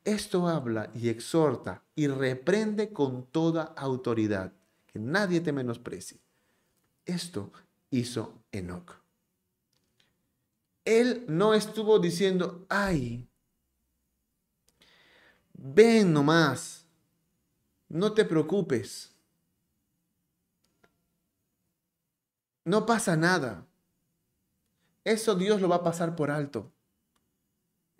[0.04, 4.52] Esto habla y exhorta y reprende con toda autoridad,
[4.86, 6.18] que nadie te menosprecie.
[7.04, 7.52] Esto
[7.90, 9.00] hizo Enoch.
[10.84, 13.28] Él no estuvo diciendo, ay,
[15.54, 16.84] ven nomás,
[17.88, 19.12] no te preocupes,
[22.64, 23.64] no pasa nada.
[25.04, 26.72] Eso Dios lo va a pasar por alto.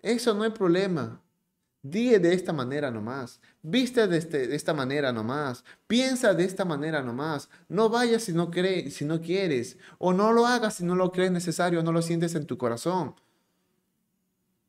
[0.01, 1.22] Eso no hay problema.
[1.83, 3.41] Dije de esta manera nomás.
[3.61, 5.65] Viste de, este, de, esta manera nomás.
[5.85, 7.49] Piensa de esta manera nomás.
[7.67, 9.77] No vayas si no, crees, si no quieres.
[9.97, 13.15] O no lo hagas si no lo crees necesario, no lo sientes en tu corazón.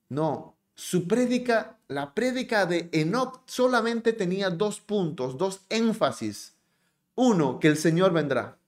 [0.09, 0.57] No.
[0.75, 6.57] Su prédica, la prédica de Enoch solamente tenía dos puntos, dos énfasis.
[7.15, 8.59] Uno, que el Señor vendrá.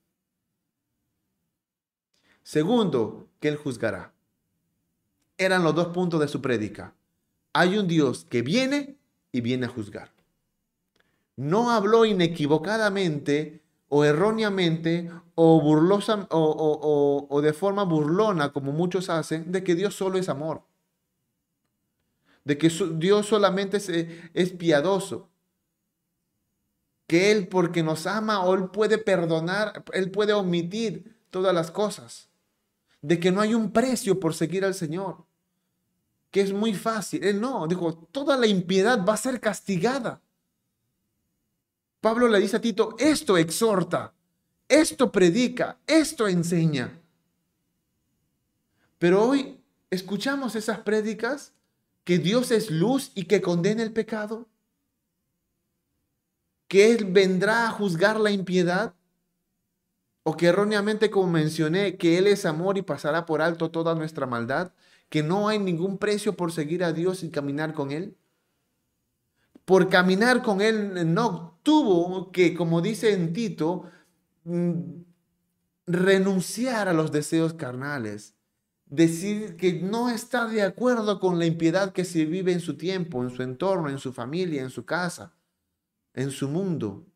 [2.44, 4.12] Segundo, que Él juzgará.
[5.36, 6.94] Eran los dos puntos de su prédica
[7.56, 8.98] hay un Dios que viene
[9.32, 10.12] y viene a juzgar.
[11.36, 19.64] No habló inequivocadamente o erróneamente o, burlosa, o, de forma burlona, como muchos hacen, de
[19.64, 20.64] que Dios solo es amor.
[22.44, 25.30] De que Dios solamente es, es piadoso.
[27.06, 32.28] Que Él, porque nos ama, o Él puede perdonar, Él puede omitir todas las cosas.
[33.00, 35.25] De que no hay un precio por seguir al Señor
[36.36, 37.24] que es muy fácil.
[37.24, 40.20] Él no, dijo, toda la impiedad va a ser castigada.
[42.02, 44.12] Pablo le dice a Tito, esto exhorta,
[44.68, 47.00] esto predica, esto enseña.
[48.98, 49.58] Pero hoy
[49.88, 51.54] escuchamos esas prédicas
[52.04, 54.46] que Dios es luz y que condena el pecado,
[56.68, 58.94] que Él vendrá a juzgar la impiedad,
[60.22, 64.26] o que erróneamente, como mencioné, que Él es amor y pasará por alto toda nuestra
[64.26, 64.74] maldad
[65.08, 68.16] que no hay ningún precio por seguir a Dios y caminar con Él?
[69.64, 73.84] Por caminar con Él no tuvo que, como dice en Tito,
[74.44, 74.80] mm,
[75.86, 78.34] renunciar a los deseos carnales,
[78.86, 83.22] decir que no está de acuerdo con la impiedad que se vive en su tiempo,
[83.22, 85.34] en su entorno, en su familia, en su casa,
[86.14, 87.06] en su mundo.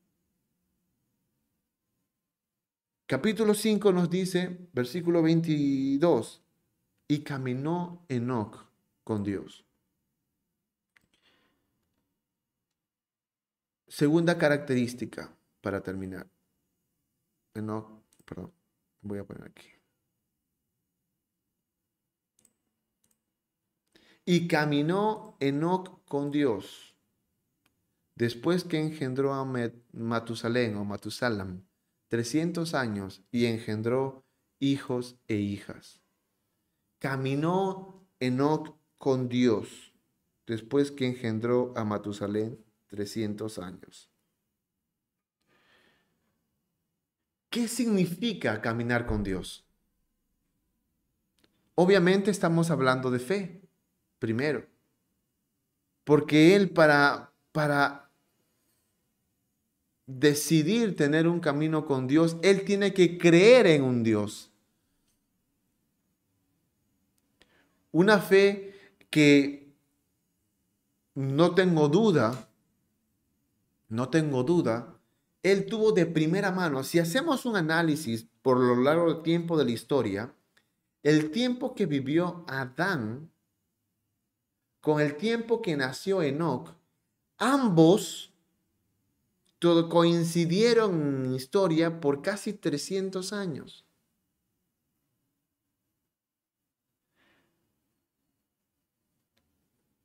[3.07, 6.40] Capítulo 5 nos dice, versículo 22,
[7.11, 8.71] y caminó Enoch
[9.03, 9.67] con Dios.
[13.89, 16.31] Segunda característica para terminar.
[17.53, 18.53] Enoch, perdón,
[19.01, 19.67] voy a poner aquí.
[24.25, 26.95] Y caminó Enoch con Dios
[28.15, 29.45] después que engendró a
[29.91, 31.67] Matusalén o Matusalam
[32.07, 34.25] 300 años y engendró
[34.61, 36.00] hijos e hijas
[37.01, 39.93] caminó Enoch con Dios
[40.47, 44.09] después que engendró a Matusalén 300 años.
[47.49, 49.65] ¿Qué significa caminar con Dios?
[51.75, 53.63] Obviamente estamos hablando de fe,
[54.19, 54.67] primero.
[56.05, 58.11] Porque Él para, para
[60.07, 64.50] decidir tener un camino con Dios, Él tiene que creer en un Dios.
[67.93, 68.75] Una fe
[69.11, 69.75] que
[71.15, 72.49] no tengo duda,
[73.89, 74.97] no tengo duda,
[75.43, 76.85] él tuvo de primera mano.
[76.85, 80.35] Si hacemos un análisis por lo largo del tiempo de la historia,
[81.03, 83.31] el tiempo que vivió Adán
[84.81, 86.75] con el tiempo que nació Enoch,
[87.39, 88.33] ambos
[89.91, 93.85] coincidieron en historia por casi 300 años.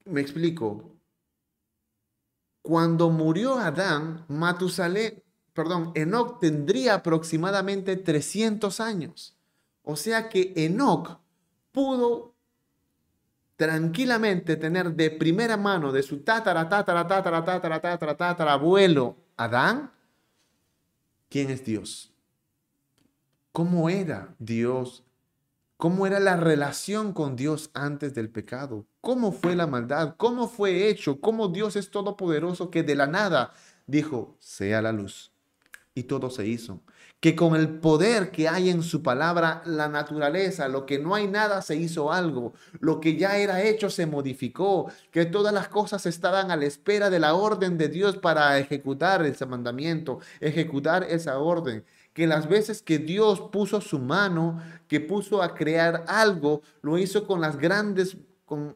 [0.05, 0.91] Me explico.
[2.61, 9.37] Cuando murió Adán, Matusalén, perdón, Enoch tendría aproximadamente 300 años.
[9.83, 11.19] O sea que Enoch
[11.71, 12.33] pudo
[13.55, 19.91] tranquilamente tener de primera mano de su tatara, tatara, tatara, tatara, tatara, tatara, abuelo Adán,
[21.29, 22.13] quién es Dios.
[23.51, 25.04] ¿Cómo era Dios
[25.77, 30.87] cómo era la relación con Dios antes del pecado, cómo fue la maldad, cómo fue
[30.87, 33.53] hecho, cómo Dios es todopoderoso que de la nada
[33.85, 35.31] dijo, sea la luz.
[35.97, 36.81] Y todo se hizo.
[37.21, 41.27] Que con el poder que hay en su palabra, la naturaleza, lo que no hay
[41.27, 42.53] nada, se hizo algo.
[42.81, 44.91] Lo que ya era hecho se modificó.
[45.11, 49.25] Que todas las cosas estaban a la espera de la orden de Dios para ejecutar
[49.25, 51.85] ese mandamiento, ejecutar esa orden
[52.15, 57.27] que las veces que Dios puso su mano, que puso a crear algo, lo hizo
[57.27, 58.73] con las grandes, con,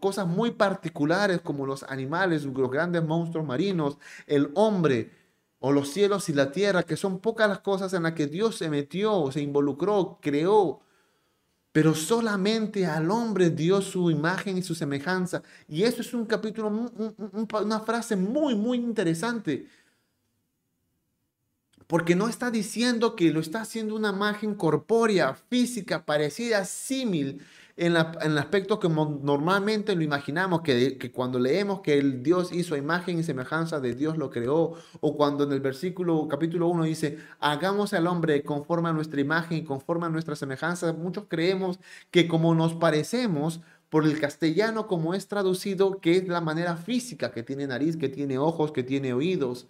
[0.00, 5.12] cosas muy particulares como los animales, los grandes monstruos marinos, el hombre
[5.60, 8.56] o los cielos y la tierra, que son pocas las cosas en las que Dios
[8.56, 10.80] se metió, se involucró, creó.
[11.70, 15.42] pero solamente al hombre dio su imagen y su semejanza.
[15.68, 16.90] Y eso es un capítulo,
[17.62, 19.68] una frase muy, muy interesante.
[21.90, 27.42] Porque no está diciendo que lo está haciendo una imagen corpórea, física, parecida, símil,
[27.76, 32.76] en, el aspecto que normalmente lo imaginamos, que, que, cuando leemos que el Dios hizo
[32.76, 37.18] imagen y semejanza de Dios lo creó, o cuando en el versículo capítulo 1 dice,
[37.40, 41.80] hagamos al hombre conforme a nuestra imagen y conforme a nuestra semejanza, muchos creemos
[42.12, 47.32] que como nos parecemos, por el castellano como es traducido, que es la manera física,
[47.32, 49.66] que tiene nariz, que tiene ojos, que tiene oídos,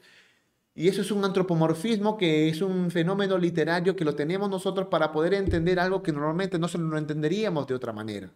[0.75, 5.13] y eso es un antropomorfismo que es un fenómeno literario que lo tenemos nosotros para
[5.13, 8.33] poder entender algo que normalmente no se lo entenderíamos de otra manera.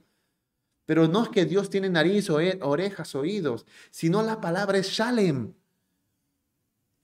[0.86, 5.54] Pero no es que Dios tiene nariz, orejas, oídos, sino la palabra es Shalem.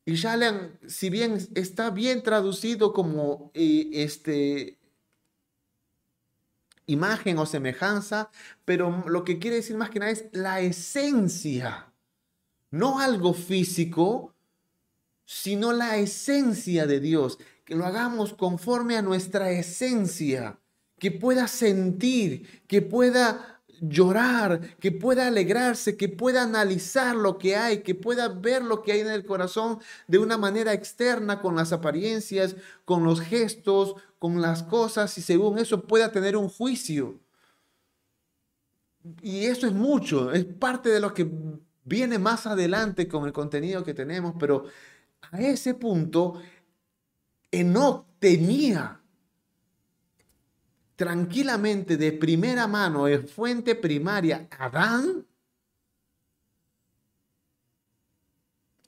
[0.05, 4.79] Y Shalem, si bien está bien traducido como eh, este,
[6.87, 8.31] imagen o semejanza,
[8.65, 11.93] pero lo que quiere decir más que nada es la esencia,
[12.71, 14.35] no algo físico,
[15.33, 20.59] sino la esencia de Dios, que lo hagamos conforme a nuestra esencia,
[20.99, 27.83] que pueda sentir, que pueda llorar, que pueda alegrarse, que pueda analizar lo que hay,
[27.83, 29.79] que pueda ver lo que hay en el corazón
[30.09, 35.61] de una manera externa, con las apariencias, con los gestos, con las cosas, y según
[35.61, 37.21] eso pueda tener un juicio.
[39.23, 41.31] Y eso es mucho, es parte de lo que
[41.85, 44.65] viene más adelante con el contenido que tenemos, pero
[45.23, 46.41] a ese punto,
[47.51, 49.01] Enoch tenía
[50.97, 55.27] tranquilamente de primera mano, en fuente primaria, Adán,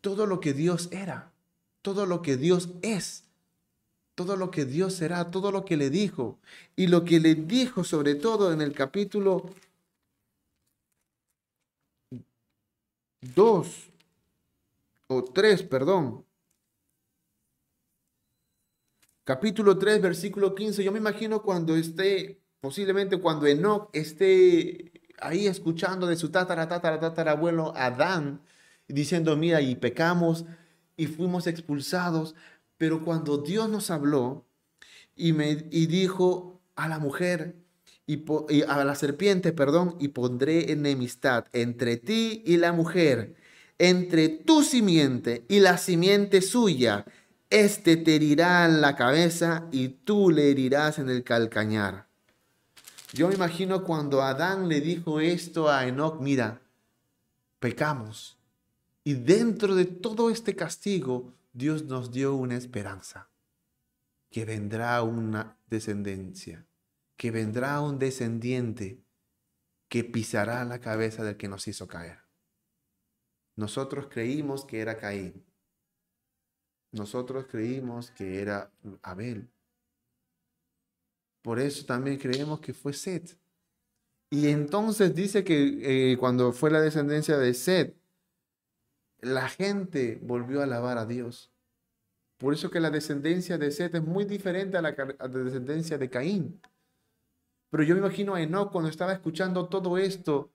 [0.01, 1.33] todo lo que Dios era,
[1.81, 3.25] todo lo que Dios es,
[4.15, 6.39] todo lo que Dios será, todo lo que le dijo.
[6.77, 9.49] Y lo que le dijo sobre todo en el capítulo
[13.35, 13.92] 2
[15.15, 16.25] o 3, perdón,
[19.25, 20.83] capítulo 3, versículo 15.
[20.85, 27.01] Yo me imagino cuando esté, posiblemente cuando Enoch esté ahí escuchando de su tatara, tatara,
[27.01, 28.43] tatarabuelo Adán,
[28.89, 30.45] diciendo, mira, y pecamos
[30.97, 32.35] y fuimos expulsados.
[32.77, 34.47] Pero cuando Dios nos habló
[35.15, 37.57] y, me, y dijo a la mujer,
[38.07, 43.37] y, y, a la serpiente, perdón, y pondré enemistad entre ti y la mujer,
[43.85, 47.05] entre tu simiente y la simiente suya,
[47.51, 52.07] este te herirá en la cabeza y tú le herirás en el calcañar.
[53.13, 56.61] Yo me imagino cuando Adán le dijo esto a Enoch, mira,
[57.59, 58.39] pecamos.
[59.03, 63.31] Y dentro de todo este castigo, Dios nos dio una esperanza,
[64.31, 66.65] que vendrá una descendencia,
[67.17, 69.01] que vendrá un descendiente
[69.89, 72.22] que pisará la cabeza del que nos hizo caer.
[73.57, 75.45] Nosotros creímos que era Caín,
[76.93, 78.71] nosotros creímos que era
[79.03, 79.49] Abel.
[81.43, 83.37] Por eso también creemos que fue Set.
[84.31, 87.97] Y entonces dice que eh, cuando fue la descendencia de Set,
[89.21, 91.51] la gente volvió a alabar a Dios.
[92.39, 95.97] Por eso que la descendencia de Set es muy diferente a la, a la descendencia
[95.97, 96.61] de Caín.
[97.71, 100.53] Pero yo me imagino a Enoch cuando estaba escuchando todo esto,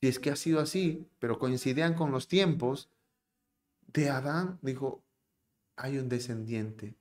[0.00, 2.90] si es que ha sido así, pero coincidían con los tiempos
[3.86, 5.02] de Adán, dijo,
[5.76, 6.94] hay un descendiente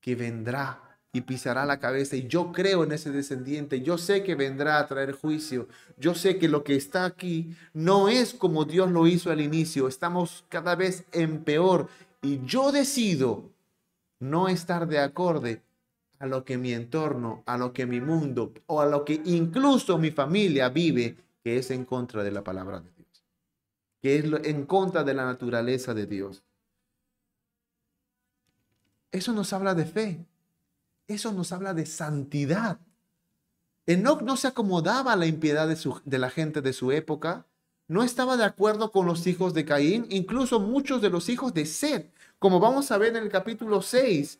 [0.00, 2.16] que vendrá y pisará la cabeza.
[2.16, 3.82] Y yo creo en ese descendiente.
[3.82, 5.68] Yo sé que vendrá a traer juicio.
[5.96, 9.88] Yo sé que lo que está aquí no es como Dios lo hizo al inicio.
[9.88, 11.88] Estamos cada vez en peor.
[12.22, 13.50] Y yo decido
[14.20, 15.62] no estar de acorde
[16.18, 19.96] a lo que mi entorno, a lo que mi mundo o a lo que incluso
[19.98, 23.24] mi familia vive, que es en contra de la palabra de Dios,
[24.00, 26.42] que es en contra de la naturaleza de Dios.
[29.12, 30.26] Eso nos habla de fe.
[31.08, 32.78] Eso nos habla de santidad.
[33.86, 37.46] Enoch no se acomodaba a la impiedad de, la gente de su época.
[37.88, 41.66] No estaba de acuerdo con los hijos de Caín, incluso muchos de los hijos de
[41.66, 44.38] Seth, como vamos a ver en el capítulo 6,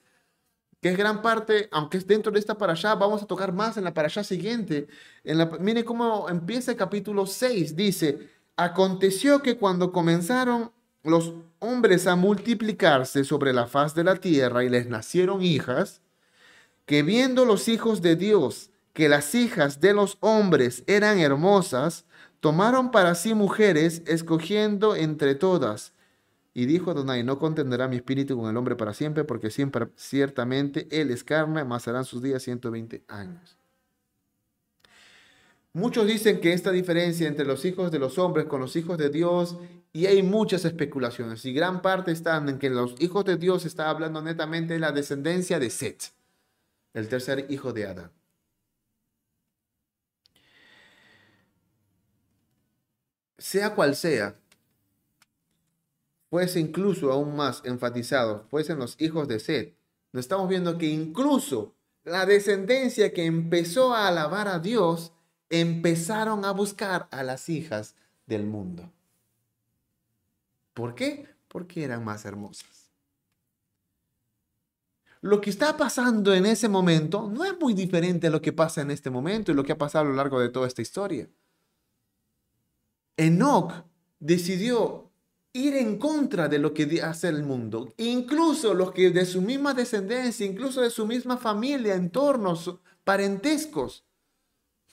[0.80, 3.76] que es gran parte, aunque es dentro de esta para allá, vamos a tocar más
[3.76, 4.88] en la para allá siguiente.
[5.24, 7.76] En la, mire cómo empieza el capítulo 6.
[7.76, 10.72] Dice, aconteció que cuando comenzaron
[11.02, 16.00] los hombres a multiplicarse sobre la faz de la tierra y les nacieron hijas,
[16.86, 22.04] que viendo los hijos de Dios que las hijas de los hombres eran hermosas,
[22.40, 25.92] tomaron para sí mujeres, escogiendo entre todas.
[26.52, 30.88] Y dijo Adonai, no contenderá mi espíritu con el hombre para siempre, porque siempre, ciertamente
[30.90, 33.56] él es carne, más serán sus días 120 años.
[35.72, 39.10] Muchos dicen que esta diferencia entre los hijos de los hombres con los hijos de
[39.10, 39.56] Dios,
[39.92, 43.88] y hay muchas especulaciones, y gran parte están en que los hijos de Dios está
[43.88, 46.12] hablando netamente de la descendencia de Set,
[46.94, 48.10] el tercer hijo de Adán.
[53.38, 54.39] Sea cual sea,
[56.30, 59.76] fuese incluso aún más enfatizado, fuesen los hijos de Set,
[60.12, 61.74] nos estamos viendo que incluso
[62.04, 65.12] la descendencia que empezó a alabar a Dios,
[65.50, 68.90] empezaron a buscar a las hijas del mundo.
[70.72, 71.28] ¿Por qué?
[71.48, 72.90] Porque eran más hermosas.
[75.20, 78.80] Lo que está pasando en ese momento no es muy diferente a lo que pasa
[78.80, 81.28] en este momento y lo que ha pasado a lo largo de toda esta historia.
[83.18, 83.84] Enoch
[84.18, 85.09] decidió
[85.52, 87.92] ir en contra de lo que hace el mundo.
[87.96, 94.04] Incluso los que de su misma descendencia, incluso de su misma familia, entornos, parentescos.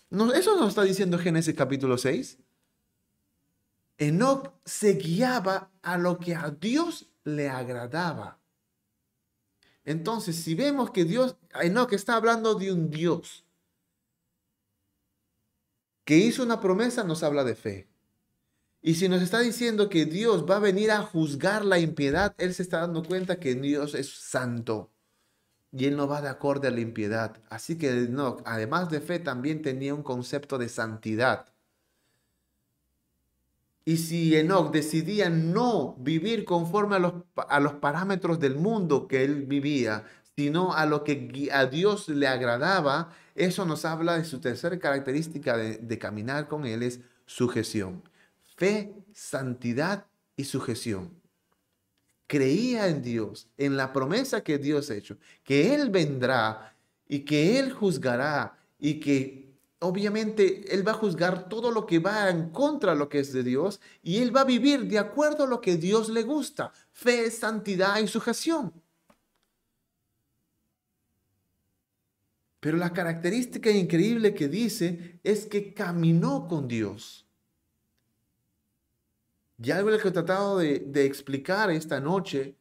[0.09, 2.39] ¿Eso nos está diciendo Génesis capítulo 6?
[3.99, 8.39] Enoch se guiaba a lo que a Dios le agradaba.
[9.85, 13.45] Entonces, si vemos que Dios, Enoch está hablando de un Dios
[16.03, 17.87] que hizo una promesa, nos habla de fe.
[18.81, 22.53] Y si nos está diciendo que Dios va a venir a juzgar la impiedad, Él
[22.53, 24.91] se está dando cuenta que Dios es santo
[25.71, 27.37] y Él no va de acuerdo a la impiedad.
[27.49, 31.47] Así que Enoch, además de fe, también tenía un concepto de santidad.
[33.85, 39.23] Y si Enoch decidía no vivir conforme a los, a los parámetros del mundo que
[39.23, 40.05] él vivía,
[40.35, 45.55] sino a lo que a Dios le agradaba, eso nos habla de su tercera característica
[45.57, 48.03] de, de caminar con Él, es sujeción.
[48.57, 51.13] Fe, santidad y sujeción.
[52.25, 56.75] Creía en Dios, en la promesa que Dios ha hecho, que Él vendrá
[57.07, 62.31] y que Él juzgará y que obviamente Él va a juzgar todo lo que va
[62.31, 65.43] en contra de lo que es de Dios y Él va a vivir de acuerdo
[65.43, 68.73] a lo que Dios le gusta, fe, santidad y sujeción.
[72.59, 77.26] Pero la característica increíble que dice es que caminó con Dios.
[79.59, 82.55] Y algo que he tratado de, explicar esta noche,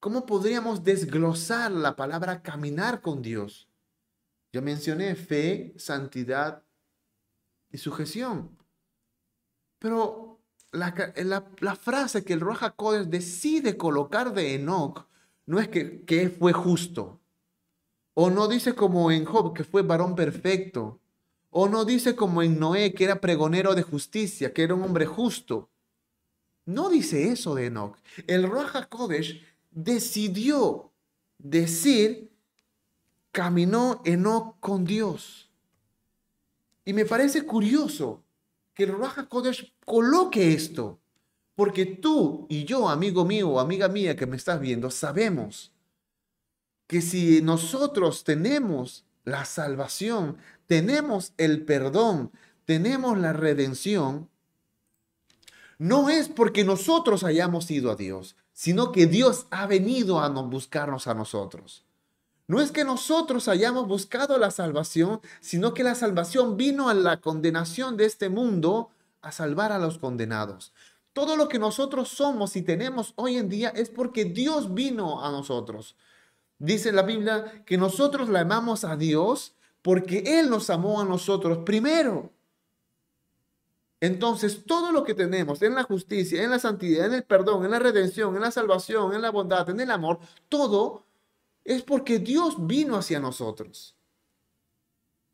[0.00, 3.68] ¿cómo podríamos desglosar la palabra caminar con Dios?
[4.52, 6.62] Ya mencioné fe, santidad
[7.70, 8.56] y sujeción.
[9.78, 10.40] Pero
[10.72, 15.06] la, frase que el Roja Codes decide colocar de Enoch
[15.44, 17.20] no es que, que fue justo.
[18.14, 21.00] O no dice como en Job que fue varón perfecto.
[21.50, 25.06] O no dice como en Noé que era pregonero de justicia, que era un hombre
[25.06, 25.70] justo.
[26.66, 27.96] No dice eso de Enoch.
[28.26, 30.92] El Roja Kodesh decidió
[31.38, 32.30] decir
[33.32, 35.48] caminó Enoch con Dios.
[36.84, 38.24] Y me parece curioso
[38.74, 41.00] que el Raja Kodesh coloque esto,
[41.54, 45.72] porque tú y yo, amigo mío o amiga mía que me estás viendo, sabemos
[46.86, 52.32] que si nosotros tenemos la salvación, tenemos el perdón,
[52.64, 54.28] tenemos la redención,
[55.78, 61.06] no es porque nosotros hayamos ido a Dios, sino que Dios ha venido a buscarnos
[61.06, 61.84] a nosotros.
[62.48, 67.20] No es que nosotros hayamos buscado la salvación, sino que la salvación vino a la
[67.20, 70.72] condenación de este mundo a salvar a los condenados.
[71.12, 75.30] Todo lo que nosotros somos y tenemos hoy en día es porque Dios vino a
[75.30, 75.94] nosotros.
[76.58, 81.58] Dice la Biblia que nosotros la amamos a Dios porque Él nos amó a nosotros
[81.58, 82.32] primero.
[84.00, 87.72] Entonces, todo lo que tenemos en la justicia, en la santidad, en el perdón, en
[87.72, 91.04] la redención, en la salvación, en la bondad, en el amor, todo
[91.64, 93.96] es porque Dios vino hacia nosotros.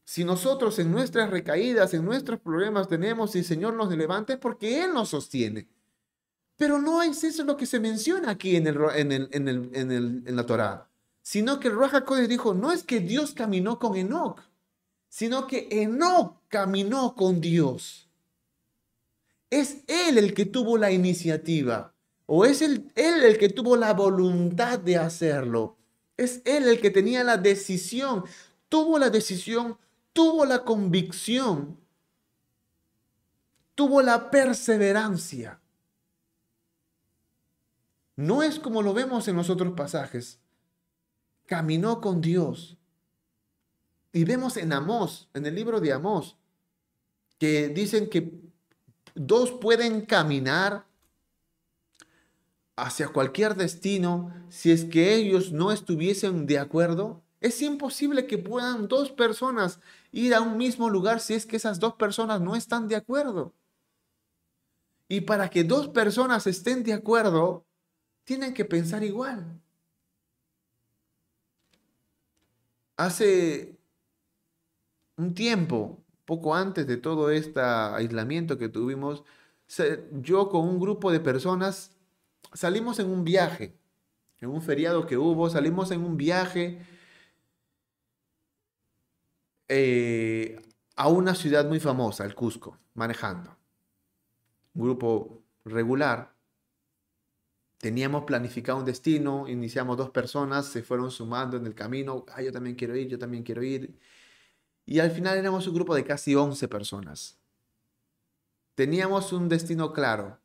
[0.04, 4.38] Si nosotros en nuestras recaídas, en nuestros problemas tenemos y el Señor nos levanta, es
[4.38, 5.68] porque Él nos sostiene.
[6.56, 10.88] Pero no es eso lo que se menciona aquí en, el, en, la Torá,
[11.24, 14.42] sino que el Raja dijo, no es que Dios caminó con Enoch,
[15.08, 18.10] sino que Enoch caminó con Dios.
[19.48, 21.94] Es Él el que tuvo la iniciativa,
[22.26, 25.78] o es Él el que tuvo la voluntad de hacerlo.
[26.16, 28.24] Es él el que tenía la decisión,
[28.68, 29.78] tuvo la decisión,
[30.12, 31.80] tuvo la convicción,
[33.74, 35.60] tuvo la perseverancia.
[38.16, 40.38] No es como lo vemos en los otros pasajes.
[41.46, 42.76] Caminó con Dios.
[44.12, 46.36] Y vemos en Amós, en el libro de Amós,
[47.38, 48.32] que dicen que
[49.14, 50.86] dos pueden caminar
[52.76, 57.22] hacia cualquier destino si es que ellos no estuviesen de acuerdo?
[57.40, 59.80] Es imposible que puedan dos personas
[60.12, 63.52] ir a un mismo lugar si es que esas dos personas no están de acuerdo.
[65.08, 67.66] Y para que dos personas estén de acuerdo,
[68.24, 69.60] tienen que pensar igual.
[72.96, 73.78] Hace
[75.16, 79.24] un tiempo, poco antes de todo este aislamiento que tuvimos,
[80.12, 81.96] yo con un grupo de personas
[82.52, 83.76] salimos en un viaje,
[84.38, 86.86] en un feriado que hubo, salimos en un viaje
[89.68, 90.60] eh,
[90.96, 93.56] a una ciudad muy famosa, el Cusco, manejando.
[94.74, 96.33] Un grupo regular.
[97.78, 102.52] Teníamos planificado un destino, iniciamos dos personas, se fueron sumando en el camino, ah, yo
[102.52, 103.98] también quiero ir, yo también quiero ir.
[104.86, 107.38] Y al final éramos un grupo de casi 11 personas.
[108.74, 110.40] Teníamos un destino claro.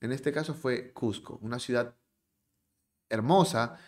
[0.00, 1.94] En este caso fue Cusco, una ciudad
[3.08, 3.78] hermosa.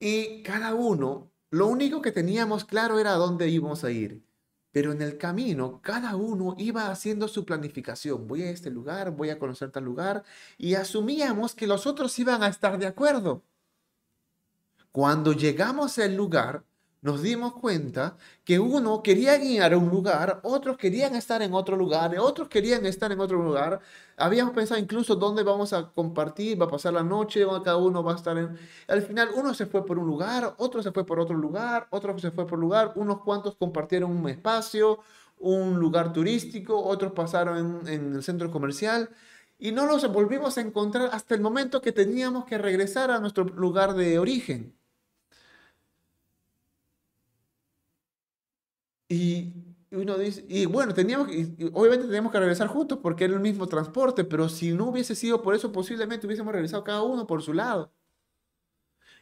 [0.00, 4.24] Y cada uno, lo único que teníamos claro era a dónde íbamos a ir.
[4.72, 8.26] Pero en el camino, cada uno iba haciendo su planificación.
[8.26, 10.24] Voy a este lugar, voy a conocer tal lugar.
[10.58, 13.42] Y asumíamos que los otros iban a estar de acuerdo.
[14.90, 16.64] Cuando llegamos al lugar,
[17.02, 21.76] nos dimos cuenta que uno quería ir a un lugar, otros querían estar en otro
[21.76, 23.80] lugar, otros querían estar en otro lugar.
[24.16, 28.12] Habíamos pensado incluso dónde vamos a compartir, va a pasar la noche, cada uno va
[28.12, 28.56] a estar en...
[28.86, 32.16] Al final uno se fue por un lugar, otro se fue por otro lugar, otro
[32.20, 35.00] se fue por lugar, unos cuantos compartieron un espacio,
[35.38, 39.10] un lugar turístico, otros pasaron en, en el centro comercial
[39.58, 43.44] y no los volvimos a encontrar hasta el momento que teníamos que regresar a nuestro
[43.44, 44.76] lugar de origen.
[49.12, 49.52] Y
[49.90, 51.28] uno dice, y bueno, teníamos,
[51.74, 55.42] obviamente teníamos que regresar juntos porque era el mismo transporte, pero si no hubiese sido
[55.42, 57.92] por eso, posiblemente hubiésemos regresado cada uno por su lado.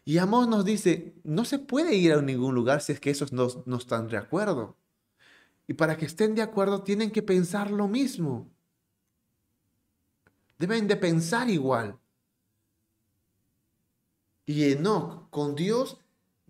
[0.05, 3.33] Y Amos nos dice, no se puede ir a ningún lugar si es que esos
[3.33, 4.77] no, no están de acuerdo.
[5.67, 8.49] Y para que estén de acuerdo tienen que pensar lo mismo.
[10.57, 11.99] Deben de pensar igual.
[14.47, 15.99] Y Enoch con Dios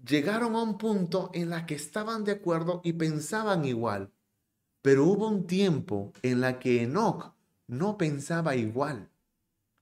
[0.07, 4.12] llegaron a un punto en la que estaban de acuerdo y pensaban igual.
[4.82, 7.34] Pero hubo un tiempo en la que Enoch
[7.66, 9.11] no pensaba igual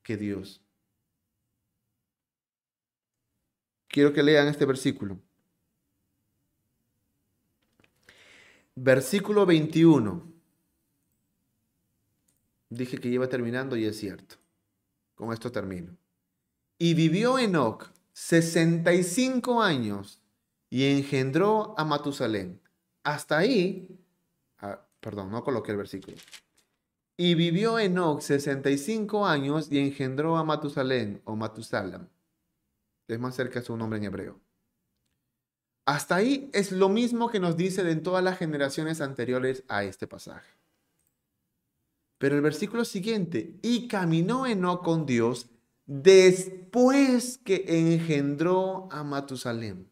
[0.03, 0.63] que Dios.
[3.87, 5.19] Quiero que lean este versículo.
[8.75, 10.33] Versículo 21.
[12.71, 14.37] Dije que iba terminando y es cierto.
[15.15, 15.97] Con esto termino.
[16.79, 20.21] Y vivió Enoch 65 años
[20.69, 22.61] y engendró a Matusalén.
[23.05, 23.97] Hasta ahí,
[24.59, 26.17] ah, perdón, no coloqué el versículo.
[27.17, 32.09] Y vivió Enoch 65 años y engendró a Matusalén o Matusalam.
[33.07, 34.41] Es más cerca su nombre en hebreo.
[35.87, 40.09] Hasta ahí es lo mismo que nos dice en todas las generaciones anteriores a este
[40.09, 40.51] pasaje.
[42.19, 45.49] Pero el versículo siguiente, y caminó Enoch con Dios
[45.89, 49.87] después que engendró a Matusalem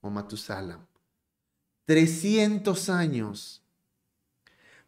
[0.00, 0.86] o Matusalam.
[1.84, 3.62] 300 años.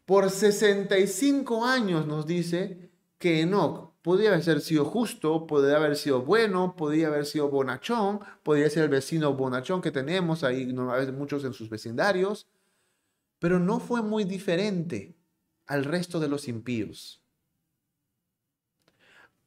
[0.06, 6.76] Por 65 años nos dice que Enoch podía haber sido justo, podía haber sido bueno,
[6.76, 10.66] podía haber sido bonachón, podía ser el vecino bonachón que tenemos ahí,
[11.12, 12.46] muchos en sus vecindarios,
[13.40, 15.16] pero no fue muy diferente
[15.66, 17.23] al resto de los impíos.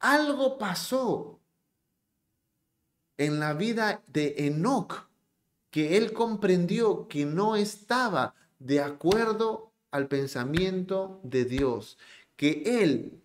[0.00, 1.40] Algo pasó
[3.16, 5.08] en la vida de Enoch
[5.70, 11.98] que él comprendió que no estaba de acuerdo al pensamiento de Dios,
[12.36, 13.20] que él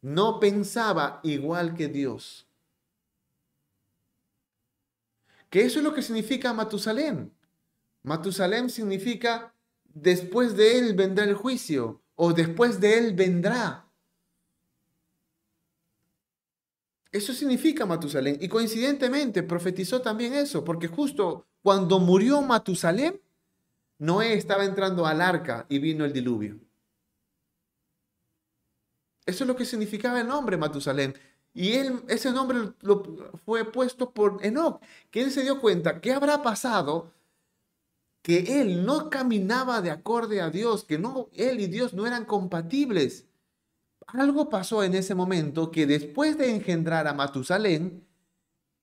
[0.00, 2.46] no pensaba igual que Dios.
[5.50, 7.32] Que eso es lo que significa Matusalén.
[8.02, 9.54] Matusalén significa
[9.84, 13.86] después de él vendrá el juicio o después de él vendrá.
[17.12, 18.38] Eso significa Matusalén.
[18.40, 23.20] Y coincidentemente profetizó también eso, porque justo cuando murió Matusalén,
[23.98, 26.58] Noé estaba entrando al arca y vino el diluvio.
[29.26, 31.14] Eso es lo que significaba el nombre Matusalén.
[31.54, 33.02] Y él, ese nombre lo,
[33.44, 37.12] fue puesto por Enoch, que él se dio cuenta que habrá pasado
[38.22, 42.24] que él no caminaba de acorde a Dios, que no, él y Dios no eran
[42.24, 43.26] compatibles
[44.12, 48.06] algo pasó en ese momento que después de engendrar a Matusalén,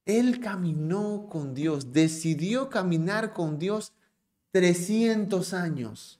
[0.06, 3.94] él caminó con Dios, decidió caminar con Dios
[4.52, 6.20] 300 años.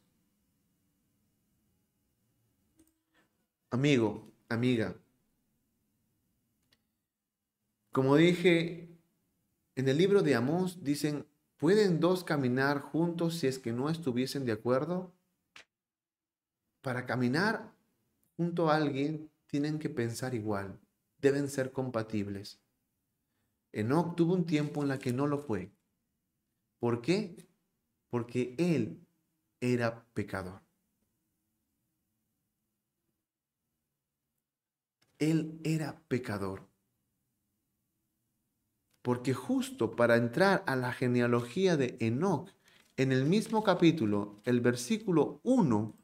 [3.72, 4.96] Amigo, amiga,
[7.92, 8.90] como dije,
[9.76, 11.26] en el libro de Amós dicen
[11.60, 15.12] ¿Pueden dos caminar juntos si es que no estuviesen de acuerdo?
[16.82, 17.74] Para caminar
[18.40, 20.80] junto a alguien tienen que pensar igual,
[21.18, 22.62] deben ser compatibles.
[23.74, 25.74] Enoch tuvo un tiempo en la que no lo fue.
[26.80, 27.36] ¿Por qué?
[28.10, 29.06] Porque él
[29.60, 30.62] era pecador.
[35.18, 36.66] Él era pecador.
[39.02, 42.50] Porque justo para entrar a la genealogía de Enoch,
[42.96, 45.99] en el mismo capítulo, el versículo 1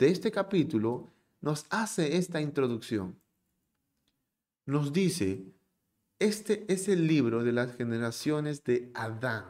[0.00, 3.20] de este capítulo nos hace esta introducción.
[4.64, 5.44] Nos dice,
[6.18, 9.44] este es el libro de las generaciones de Adán.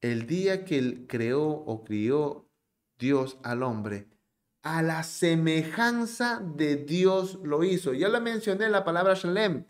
[0.00, 2.48] El día que él creó o crió
[2.98, 4.08] Dios al hombre,
[4.62, 7.92] a la semejanza de Dios lo hizo.
[7.92, 9.66] Ya lo mencioné la palabra Shalem,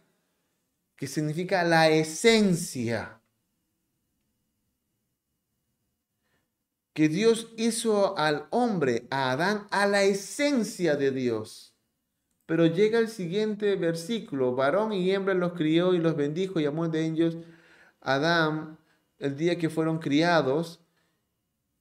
[0.95, 3.21] que significa la esencia.
[6.95, 11.75] Que Dios hizo al hombre, a Adán, a la esencia de Dios.
[12.47, 16.89] Pero llega el siguiente versículo, varón y hembra los crió y los bendijo y amó
[16.89, 17.37] de ellos
[18.01, 18.79] Adán
[19.19, 20.81] el día que fueron criados.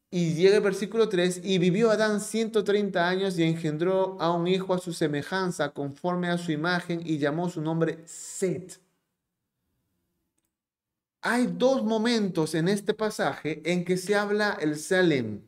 [0.10, 4.76] Y llega el versículo 3, y vivió Adán 130 años y engendró a un hijo
[4.76, 8.83] a su semejanza, conforme a su imagen, y llamó su nombre Set.
[11.26, 15.40] Hay dos momentos en este pasaje en que se habla el Selem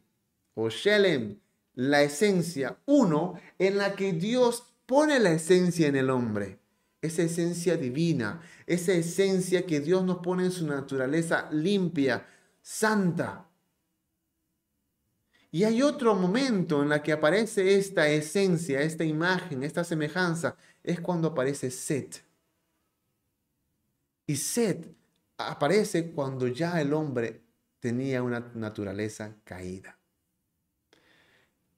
[0.53, 1.37] o Shelem,
[1.73, 2.77] la esencia.
[2.85, 6.59] Uno, en la que Dios pone la esencia en el hombre,
[7.01, 12.25] esa esencia divina, esa esencia que Dios nos pone en su naturaleza limpia,
[12.61, 13.45] santa.
[15.51, 21.01] Y hay otro momento en la que aparece esta esencia, esta imagen, esta semejanza, es
[21.01, 22.23] cuando aparece Set.
[24.25, 24.95] Y Set
[25.37, 27.43] aparece cuando ya el hombre
[27.79, 29.99] tenía una naturaleza caída.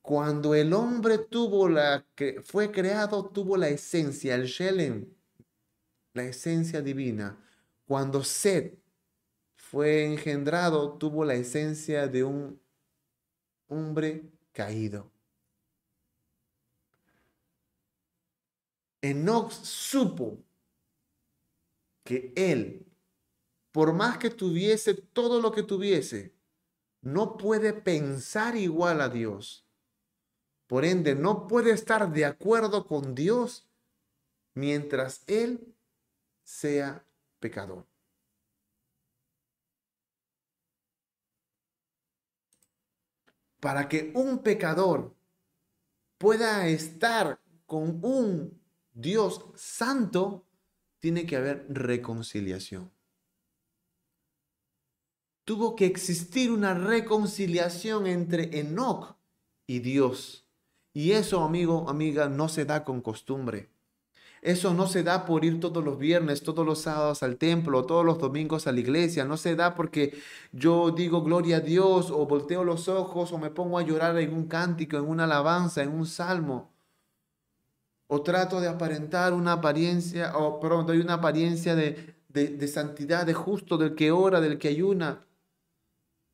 [0.02, 2.06] Cuando el hombre tuvo la
[2.44, 5.14] fue creado, tuvo la esencia, el Shelem,
[6.14, 7.38] la esencia divina.
[7.86, 8.80] Cuando Seth
[9.56, 12.62] fue engendrado, tuvo la esencia de un
[13.68, 15.12] hombre caído.
[19.02, 20.44] Enoch supo
[22.04, 22.87] que él
[23.78, 26.34] por más que tuviese todo lo que tuviese,
[27.02, 29.68] no puede pensar igual a Dios.
[30.66, 33.68] Por ende, no puede estar de acuerdo con Dios
[34.56, 35.76] mientras Él
[36.44, 37.06] sea
[37.40, 37.86] pecador.
[43.60, 45.16] Para que un pecador
[46.18, 48.60] pueda estar con un
[48.92, 50.48] Dios santo,
[50.98, 52.97] tiene que haber reconciliación
[55.48, 59.16] tuvo que existir una reconciliación entre Enoch
[59.66, 60.46] y Dios.
[60.94, 63.70] Y eso, amigo, amiga, no se da con costumbre.
[64.42, 68.04] Eso no se da por ir todos los viernes, todos los sábados al templo, todos
[68.04, 69.24] los domingos a la iglesia.
[69.24, 70.20] No se da porque
[70.52, 74.34] yo digo gloria a Dios o volteo los ojos o me pongo a llorar en
[74.34, 76.74] un cántico, en una alabanza, en un salmo.
[78.08, 83.26] O trato de aparentar una apariencia, o perdón, doy una apariencia de, de, de santidad,
[83.26, 85.24] de justo, del que ora, del que ayuna.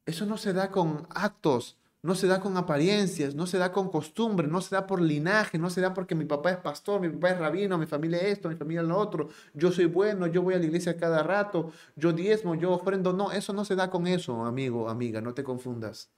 [0.06, 3.90] Eso no se da con actos, no se da con apariencias, no se da con
[3.90, 7.08] costumbre, no se da por linaje, no se da porque mi papá es pastor, mi
[7.08, 10.28] papá es rabino, mi familia es esto, mi familia es lo otro, yo soy bueno,
[10.28, 13.14] yo voy a la iglesia cada rato, yo diezmo, yo ofrendo.
[13.14, 16.12] No, eso no se da con eso, amigo, amiga, no te confundas.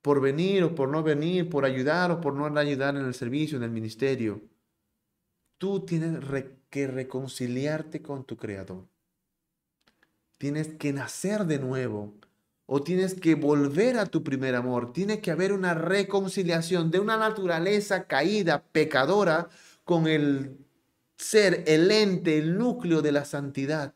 [0.00, 3.58] Por venir o por no venir, por ayudar o por no ayudar en el servicio,
[3.58, 4.40] en el ministerio.
[5.58, 6.20] Tú tienes
[6.70, 8.86] que reconciliarte con tu Creador
[10.38, 12.14] tienes que nacer de nuevo
[12.66, 14.92] o tienes que volver a tu primer amor.
[14.92, 19.48] Tiene que haber una reconciliación de una naturaleza caída, pecadora,
[19.84, 20.58] con el
[21.16, 23.94] ser, el ente, el núcleo de la santidad.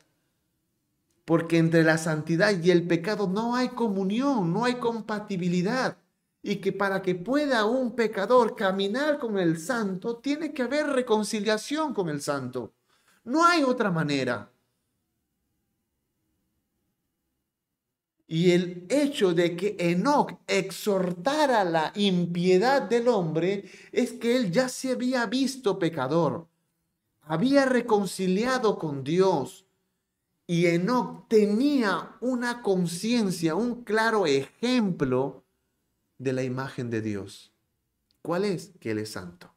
[1.26, 5.98] Porque entre la santidad y el pecado no hay comunión, no hay compatibilidad.
[6.42, 11.92] Y que para que pueda un pecador caminar con el santo, tiene que haber reconciliación
[11.92, 12.72] con el santo.
[13.22, 14.50] No hay otra manera.
[18.32, 24.70] Y el hecho de que Enoch exhortara la impiedad del hombre es que él ya
[24.70, 26.48] se había visto pecador,
[27.20, 29.66] había reconciliado con Dios.
[30.46, 35.44] Y Enoch tenía una conciencia, un claro ejemplo
[36.16, 37.52] de la imagen de Dios.
[38.22, 38.72] ¿Cuál es?
[38.80, 39.52] Que Él es santo.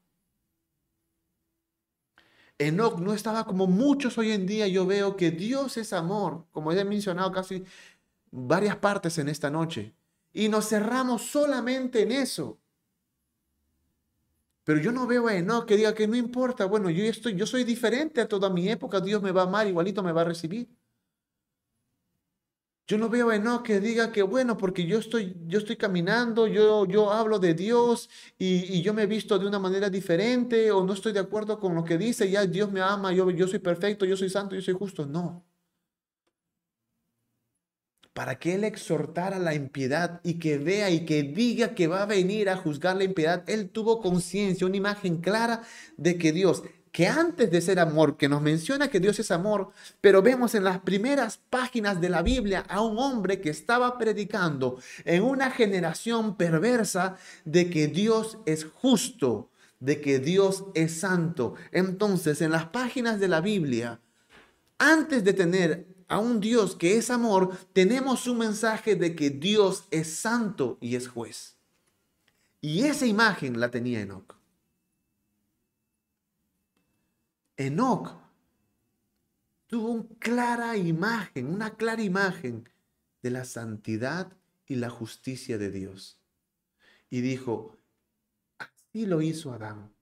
[2.58, 4.68] Enoch no estaba como muchos hoy en día.
[4.68, 7.66] Yo veo que Dios es amor, como he mencionado casi
[8.36, 9.96] varias partes en esta noche.
[10.34, 12.60] Y nos cerramos solamente en eso.
[14.66, 16.66] Pero yo no veo a Enoch que diga que no importa.
[16.66, 19.00] Bueno, yo estoy, yo soy diferente a toda mi época.
[19.00, 20.68] Dios me va a amar, igualito me va a recibir.
[22.88, 26.46] Yo no veo a Enoch que diga que, bueno, porque yo estoy, yo estoy caminando,
[26.46, 30.84] yo, yo hablo de Dios y, yo me he visto de una manera diferente o
[30.86, 33.58] no estoy de acuerdo con lo que dice, ya Dios me ama, yo, yo soy
[33.58, 35.06] perfecto, yo soy santo, yo soy justo.
[35.08, 35.44] No.
[38.16, 42.06] Para que Él exhortara la impiedad y que vea y que diga que va a
[42.06, 45.64] venir a juzgar la impiedad, Él tuvo conciencia, una imagen clara
[45.98, 46.64] de que Dios
[46.94, 50.64] que antes de ser amor, que nos menciona que Dios es amor, pero vemos en
[50.64, 56.38] las primeras páginas de la Biblia a un hombre que estaba predicando en una generación
[56.38, 59.50] perversa de que Dios es justo,
[59.82, 61.56] de que Dios es santo.
[61.74, 64.00] Entonces, en las páginas de la Biblia,
[64.78, 69.86] antes de tener a un Dios que es amor, tenemos un mensaje de que Dios
[69.92, 71.56] es santo y es juez.
[72.62, 74.36] Y esa imagen la tenía Enoch.
[77.58, 78.12] Enoch
[79.68, 82.70] tuvo una clara imagen, una clara imagen
[83.22, 84.32] de la santidad
[84.68, 86.20] y la justicia de Dios.
[87.10, 87.78] Y dijo,
[88.58, 89.94] así lo hizo Adán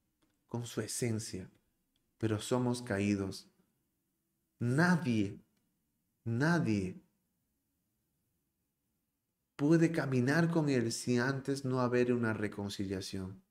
[0.47, 1.49] con su esencia,
[2.18, 3.47] pero somos caídos.
[4.60, 5.43] Nadie,
[6.26, 7.01] nadie
[9.55, 13.41] puede caminar con Él si antes no haber una reconciliación.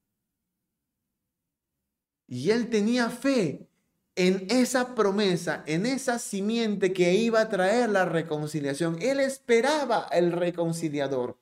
[2.26, 3.68] Y Él tenía fe
[4.14, 8.98] en esa promesa, en esa simiente que iba a traer la reconciliación.
[9.00, 11.38] Él esperaba el reconciliador.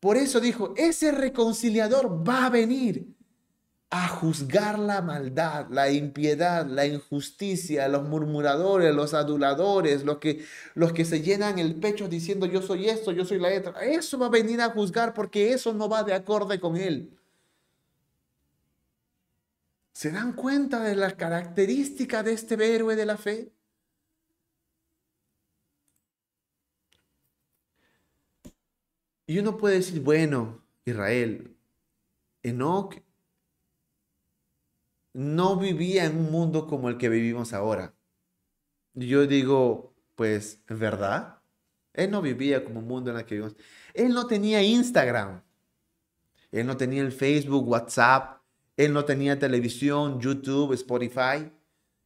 [0.00, 3.17] Por eso dijo, ese reconciliador va a venir
[3.90, 10.92] a juzgar la maldad, la impiedad, la injusticia, los murmuradores, los aduladores, los que, los
[10.92, 13.80] que se llenan el pecho diciendo yo soy esto, yo soy la otra.
[13.82, 17.18] Eso va a venir a juzgar porque eso no va de acorde con él.
[19.92, 23.50] ¿Se dan cuenta de la característica de este héroe de la fe?
[29.26, 31.56] Y uno puede decir, bueno, Israel,
[32.42, 33.07] Enoch
[35.18, 37.92] no vivía en un mundo como el que vivimos ahora.
[38.94, 41.40] Yo digo, pues, ¿verdad?
[41.92, 43.56] Él no vivía como un mundo en el que vivimos.
[43.94, 45.42] Él no tenía Instagram.
[46.52, 48.42] Él no tenía el Facebook, WhatsApp.
[48.76, 51.50] Él no tenía televisión, YouTube, Spotify,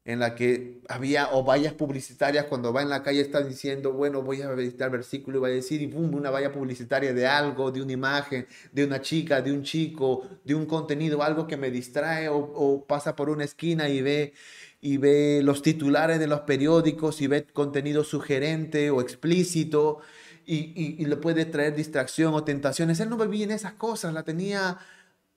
[0.04, 4.22] en la que había o vallas publicitarias cuando va en la calle está diciendo, bueno,
[4.22, 7.70] voy a visitar versículo y va a decir, y pum, una valla publicitaria de algo,
[7.70, 11.70] de una imagen, de una chica, de un chico, de un contenido, algo que me
[11.70, 14.34] distrae o, pasa por una esquina y ve
[14.80, 20.00] y ve los titulares de los periódicos y ve contenido sugerente o explícito
[20.44, 22.98] y, y le puede traer distracción o tentaciones.
[22.98, 24.78] Él no vivía en esas cosas, la tenía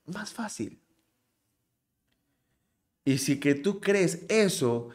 [0.08, 0.80] más fácil.
[3.06, 4.90] Y si que tú crees eso,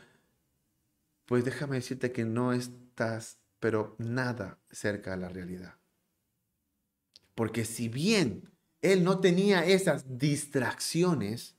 [1.26, 5.76] pues déjame decirte que no estás, pero nada cerca de la realidad.
[7.36, 8.50] Porque si bien
[8.82, 11.54] él no tenía esas distracciones,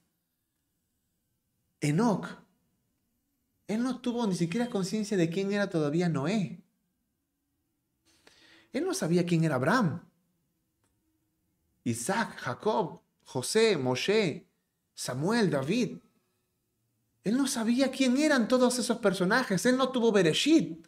[1.79, 2.27] Enoch,
[3.67, 6.61] él no tuvo ni siquiera conciencia de quién era todavía Noé.
[8.73, 10.03] Él no sabía quién era Abraham,
[11.83, 14.45] Isaac, Jacob, José, Moshe,
[14.93, 15.97] Samuel, David.
[17.23, 19.65] Él no sabía quién eran todos esos personajes.
[19.65, 20.87] Él no tuvo Bereshit.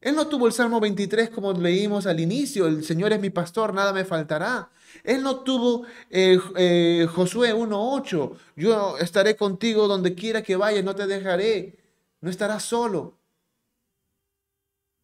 [0.00, 3.74] Él no tuvo el Salmo 23 como leímos al inicio, el Señor es mi pastor,
[3.74, 4.70] nada me faltará.
[5.02, 10.94] Él no tuvo eh, eh, Josué 1.8, yo estaré contigo donde quiera que vayas, no
[10.94, 11.78] te dejaré,
[12.20, 13.18] no estarás solo.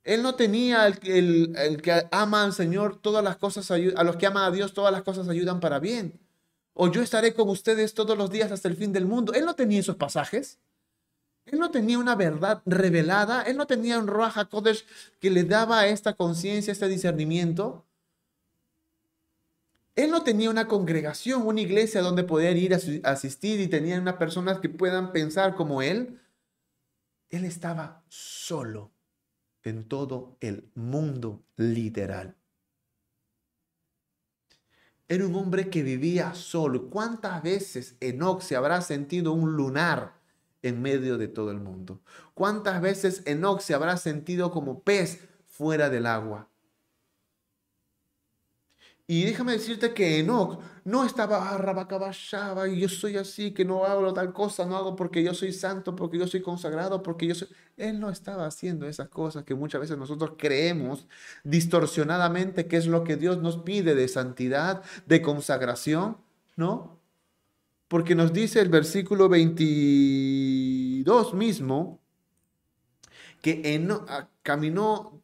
[0.04, 1.00] Él no tenía el,
[1.82, 5.02] que ama al Señor, todas las cosas, a los que aman a Dios, todas las
[5.02, 6.21] cosas ayudan para bien
[6.74, 9.34] o yo estaré con ustedes todos los días hasta el fin del mundo.
[9.34, 10.58] Él no tenía esos pasajes.
[11.44, 13.42] Él no tenía una verdad revelada.
[13.42, 14.86] Él no tenía un Raja Kodesh
[15.20, 17.84] que le daba esta conciencia, este discernimiento.
[19.94, 24.16] Él no tenía una congregación, una iglesia donde poder ir a asistir y tenía unas
[24.16, 26.18] personas que puedan pensar como él.
[27.28, 28.90] Él estaba solo
[29.62, 32.34] en todo el mundo literal.
[35.12, 36.88] Era un hombre que vivía solo.
[36.88, 40.14] ¿Cuántas veces Enoch se habrá sentido un lunar
[40.62, 42.00] en medio de todo el mundo?
[42.32, 46.48] ¿Cuántas veces Enoch se habrá sentido como pez fuera del agua?
[49.06, 54.12] Y déjame decirte que Enoch no estaba arrabacabachaba y yo soy así, que no hago
[54.14, 57.48] tal cosa, no hago porque yo soy santo, porque yo soy consagrado, porque yo soy...
[57.76, 61.08] Él no estaba haciendo esas cosas que muchas veces nosotros creemos
[61.42, 66.18] distorsionadamente que es lo que Dios nos pide de santidad, de consagración,
[66.56, 67.00] ¿no?
[67.88, 72.02] Porque nos dice el versículo 22 mismo
[73.42, 75.20] que Enoch ah, caminó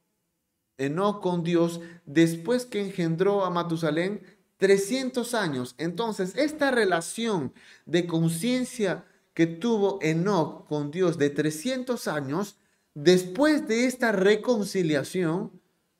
[0.78, 4.22] Enoch con Dios después que engendró a Matusalén
[4.58, 5.74] 300 años.
[5.78, 7.52] Entonces, esta relación
[7.86, 12.56] de conciencia que tuvo Enoch con Dios de 300 años,
[12.94, 15.52] después de esta reconciliación,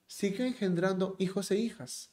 [0.07, 2.11] siguió engendrando hijos e hijas.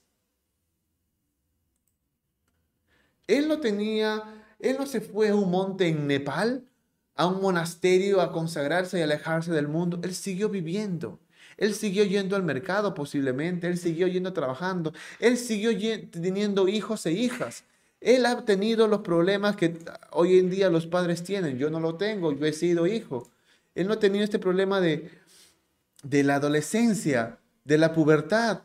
[3.27, 4.23] Él no tenía,
[4.59, 6.67] él no se fue a un monte en Nepal,
[7.15, 9.99] a un monasterio a consagrarse y alejarse del mundo.
[10.03, 11.19] Él siguió viviendo.
[11.57, 15.71] Él siguió yendo al mercado posiblemente, él siguió yendo trabajando, él siguió
[16.11, 17.63] teniendo hijos e hijas.
[18.01, 19.77] Él ha tenido los problemas que
[20.11, 21.57] hoy en día los padres tienen.
[21.57, 23.29] Yo no lo tengo, yo he sido hijo.
[23.73, 25.09] Él no ha tenido este problema de,
[26.03, 28.61] de la adolescencia, de la pubertad.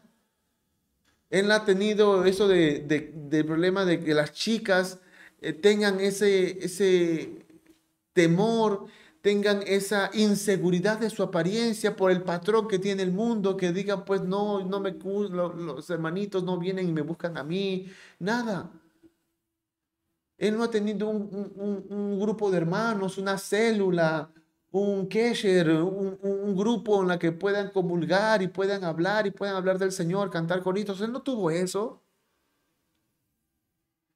[1.30, 4.98] Él ha tenido eso de, del problema de que las chicas
[5.40, 7.46] eh, tengan ese, ese
[8.12, 8.86] temor
[9.22, 14.04] tengan esa inseguridad de su apariencia por el patrón que tiene el mundo, que digan,
[14.04, 17.86] pues no, no me, los hermanitos no vienen y me buscan a mí,
[18.18, 18.70] nada.
[20.38, 24.32] Él no ha tenido un, grupo de hermanos, una célula,
[24.70, 29.56] un kesher, un, un, grupo en la que puedan comulgar y puedan hablar y puedan
[29.56, 31.00] hablar del Señor, cantar coritos.
[31.02, 32.02] Él no tuvo eso.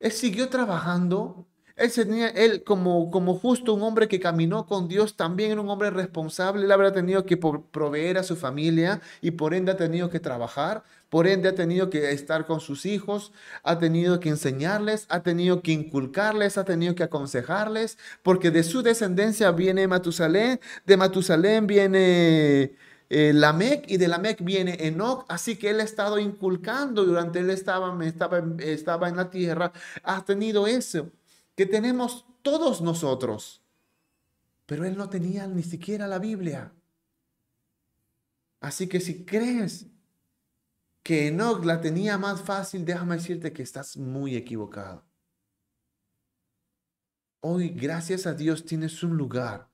[0.01, 5.53] Él siguió trabajando él, él como, como justo un hombre que caminó con Dios, también
[5.53, 6.65] era un hombre responsable.
[6.65, 10.85] Él habrá tenido que proveer a su familia y por ende ha tenido que trabajar,
[11.11, 13.33] por ende ha tenido que estar con sus hijos,
[13.65, 18.83] ha tenido que enseñarles, ha tenido que inculcarles, ha tenido que aconsejarles, porque de su
[18.83, 22.77] descendencia viene Matusalén, de Matusalén viene
[23.11, 27.51] eh, Lamec y de Lamec viene Enoch, así que él ha estado inculcando durante él
[27.51, 29.73] estaba, estaba, estaba en la tierra,
[30.05, 31.11] ha tenido eso
[31.55, 33.63] que tenemos todos nosotros.
[34.67, 36.73] Pero él no tenía ni siquiera la Biblia.
[38.61, 39.87] Así que si crees
[41.03, 45.05] que Enoch la tenía más fácil, déjame decirte que estás muy equivocado.
[47.41, 49.69] Hoy, gracias a Dios, tienes un lugar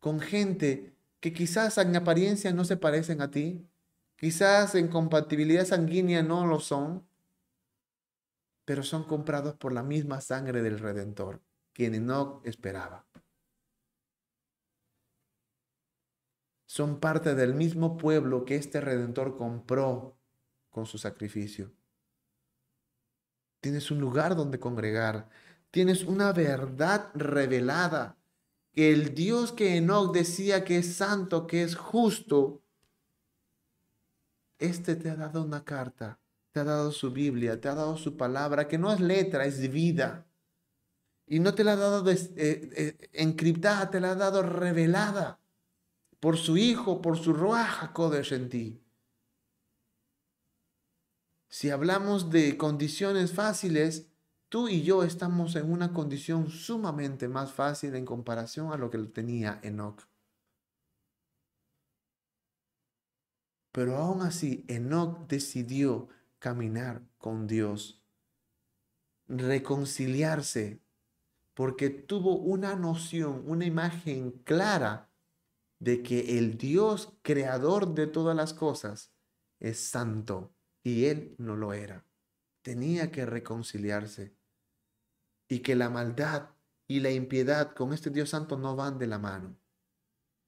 [0.00, 3.64] con gente que quizás en apariencia no se parecen a ti,
[4.16, 7.06] quizás en compatibilidad sanguínea no lo son,
[8.64, 11.42] pero son comprados por la misma sangre del Redentor,
[11.72, 13.06] quien no esperaba.
[16.66, 20.16] Son parte del mismo pueblo que este Redentor compró
[20.70, 21.72] con su sacrificio.
[23.60, 25.28] Tienes un lugar donde congregar.
[25.70, 28.16] Tienes una verdad revelada.
[28.72, 32.60] Que el Dios que Enoch decía que es santo, que es justo,
[34.58, 36.18] este te ha dado una carta
[36.54, 39.72] te ha dado su Biblia, te ha dado su palabra, que no es letra, es
[39.72, 40.24] vida.
[41.26, 45.40] Y no te la ha dado eh, eh, encriptada, te la ha dado revelada
[46.20, 48.80] por su Hijo, por su Ruach Kodesh en ti.
[51.48, 54.06] Si hablamos de condiciones fáciles,
[54.48, 58.98] tú y yo estamos en una condición sumamente más fácil en comparación a lo que
[58.98, 60.06] tenía Enoch.
[63.72, 66.10] Pero aún así, Enoch decidió
[66.44, 68.04] caminar con Dios,
[69.28, 70.82] reconciliarse,
[71.54, 75.10] porque tuvo una noción, una imagen clara
[75.78, 79.10] de que el Dios creador de todas las cosas
[79.58, 82.04] es santo y él no lo era.
[82.60, 84.36] Tenía que reconciliarse
[85.48, 86.50] y que la maldad
[86.86, 89.56] y la impiedad con este Dios santo no van de la mano.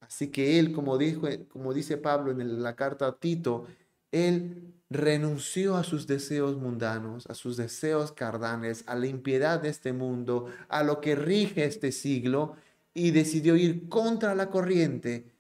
[0.00, 3.66] Así que él, como, dijo, como dice Pablo en la carta a Tito,
[4.12, 9.92] él renunció a sus deseos mundanos, a sus deseos carnales, a la impiedad de este
[9.92, 12.56] mundo, a lo que rige este siglo
[12.94, 15.32] y decidió ir contra la corriente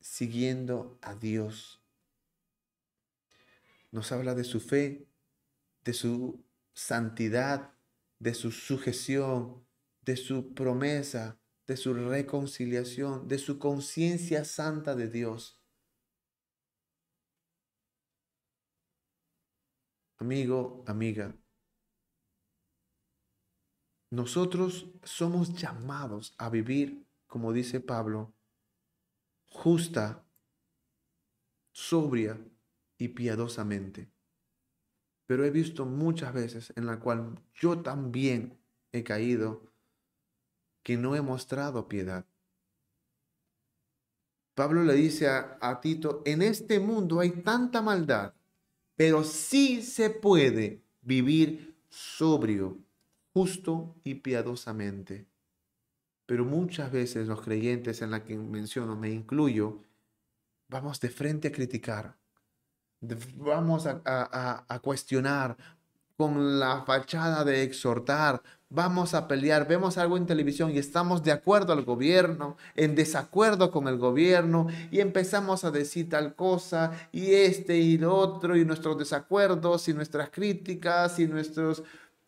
[0.00, 1.80] siguiendo a Dios.
[3.90, 5.06] Nos habla de su fe,
[5.84, 6.44] de su
[6.74, 7.72] santidad,
[8.18, 9.64] de su sujeción,
[10.02, 15.58] de su promesa, de su reconciliación, de su conciencia santa de Dios.
[20.18, 21.34] Amigo, amiga,
[24.10, 28.32] nosotros somos llamados a vivir, como dice Pablo,
[29.46, 30.24] justa,
[31.72, 32.38] sobria
[32.96, 34.10] y piadosamente.
[35.26, 38.60] pero he visto muchas veces en la cual yo también
[38.92, 39.72] he caído
[40.82, 42.26] que no he mostrado piedad.
[44.54, 48.34] Pablo le dice a, a, Tito, en este mundo hay tanta maldad,
[48.96, 52.78] pero sí se puede vivir sobrio,
[53.32, 55.26] justo y piadosamente.
[56.26, 59.82] Pero muchas veces los creyentes en la que menciono, me incluyo,
[60.68, 62.16] vamos de frente a criticar,
[63.36, 65.56] vamos a, cuestionar
[66.16, 68.42] con la fachada de exhortar,
[68.74, 73.70] vamos a pelear, vemos algo en televisión y estamos de acuerdo al gobierno, en desacuerdo
[73.70, 78.64] con el gobierno y empezamos a decir tal cosa y este y lo otro y
[78.64, 81.82] nuestros desacuerdos y nuestras críticas y nuestros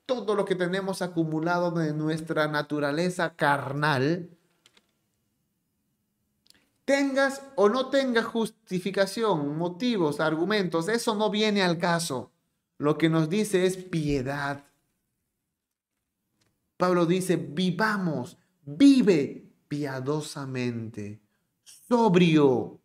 [0.07, 4.31] todo lo que tenemos acumulado de nuestra naturaleza carnal
[6.87, 12.31] Tengas o no tengas justificación, motivos, argumentos, eso no viene al caso.
[12.79, 14.66] Lo que nos dice es piedad.
[16.77, 21.21] Pablo dice, vivamos, vive piadosamente,
[21.63, 22.81] sobrio,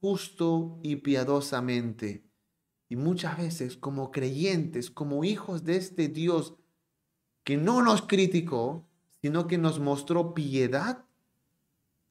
[0.00, 2.24] justo y piadosamente.
[2.88, 6.54] Y muchas veces como creyentes, como hijos de este Dios
[7.44, 8.86] que no nos criticó,
[9.20, 11.04] sino que nos mostró piedad,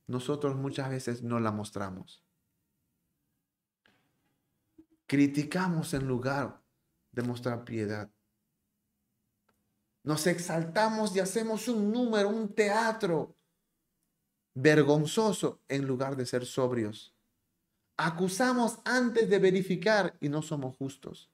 [0.07, 2.23] nosotros muchas veces no la mostramos.
[5.05, 6.61] Criticamos en lugar
[7.11, 8.09] de mostrar piedad.
[10.07, 13.35] Nos exaltamos y hacemos un número, un teatro
[14.53, 17.13] vergonzoso en lugar de ser sobrios.
[17.97, 21.29] Acusamos antes de verificar y no somos justos.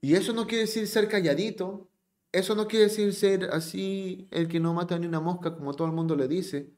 [0.00, 1.88] Y eso no quiere decir ser calladito,
[2.32, 5.86] eso no quiere decir ser así el que no mata ni una mosca, como todo
[5.86, 6.72] el mundo le dice.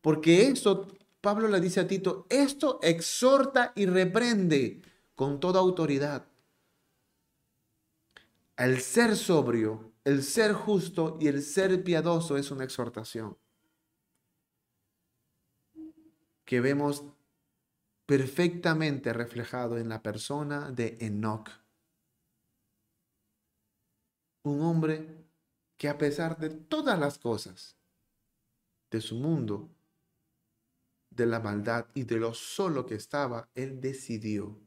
[0.00, 0.88] Porque eso,
[1.20, 4.82] Pablo le dice a Tito, esto exhorta y reprende
[5.14, 6.26] con toda autoridad.
[8.56, 13.36] El ser sobrio, el ser justo y el ser piadoso es una exhortación
[16.44, 17.04] que vemos
[18.04, 21.48] perfectamente reflejado en la persona de Enoch
[24.44, 25.24] un hombre
[25.76, 27.76] que a pesar de todas las cosas
[28.90, 29.70] de su mundo,
[31.10, 34.58] de la maldad y de lo solo que estaba, él decidió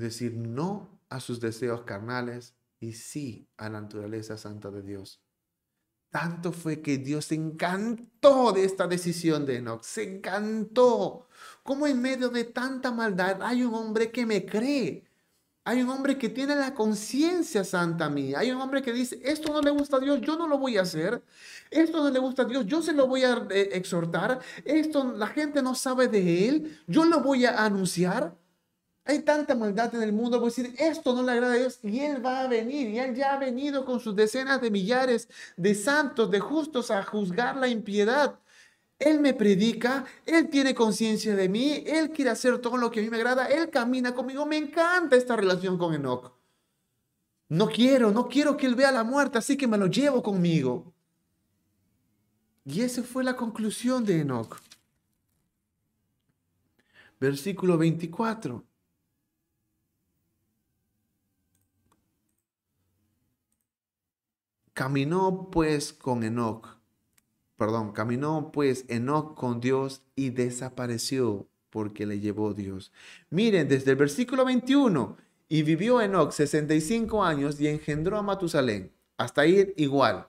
[0.00, 5.22] decir no a sus deseos carnales y sí a la naturaleza santa de Dios.
[6.10, 11.28] Tanto fue que Dios se encantó de esta decisión de Enoch, se encantó.
[11.62, 15.06] Como en medio de tanta maldad hay un hombre que me cree,
[15.66, 18.38] hay un hombre que tiene la conciencia santa mía.
[18.38, 20.76] Hay un hombre que dice, esto no le gusta a Dios, yo no lo voy
[20.76, 21.24] a hacer.
[21.72, 24.38] Esto no le gusta a Dios, yo se lo voy a eh, exhortar.
[24.64, 28.36] Esto la gente no sabe de él, yo lo voy a anunciar.
[29.08, 31.78] Hay tanta maldad en el mundo, voy a decir, esto no le agrada a Dios
[31.82, 32.88] y Él va a venir.
[32.88, 37.04] Y Él ya ha venido con sus decenas de millares de santos, de justos a
[37.04, 38.40] juzgar la impiedad.
[38.98, 43.02] Él me predica, Él tiene conciencia de mí, Él quiere hacer todo lo que a
[43.04, 46.32] mí me agrada, Él camina conmigo, me encanta esta relación con Enoch.
[47.48, 50.92] No quiero, no quiero que Él vea la muerte, así que me lo llevo conmigo.
[52.64, 54.56] Y esa fue la conclusión de Enoch.
[57.20, 58.64] Versículo 24.
[64.76, 66.76] Caminó pues con Enoch
[67.56, 72.92] perdón, caminó pues Enoch con Dios y desapareció porque le llevó Dios.
[73.30, 75.16] Miren, desde el versículo 21,
[75.48, 80.28] y vivió Enoch 65 años y engendró a Matusalén, hasta ir igual.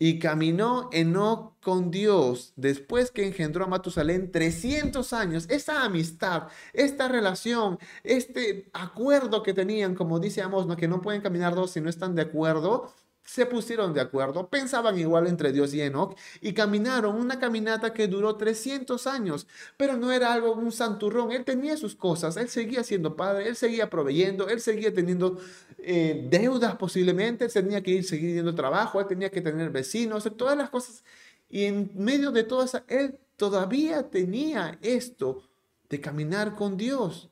[0.00, 5.46] Y caminó Enoch con Dios después que engendró a Matusalén 300 años.
[5.50, 10.76] Esa amistad, esta relación, este acuerdo que tenían, como dice Amos, ¿no?
[10.76, 12.94] que no pueden caminar dos si no están de acuerdo,
[13.28, 18.08] se pusieron de acuerdo, pensaban igual entre Dios y Enoch y caminaron una caminata que
[18.08, 19.46] duró 300 años,
[19.76, 23.54] pero no era algo, un santurrón, él tenía sus cosas, él seguía siendo padre, él
[23.54, 25.38] seguía proveyendo, él seguía teniendo
[25.76, 30.56] eh, deudas posiblemente, él tenía que ir seguir trabajo, él tenía que tener vecinos, todas
[30.56, 31.04] las cosas.
[31.50, 35.42] Y en medio de todas, él todavía tenía esto
[35.90, 37.28] de caminar con Dios.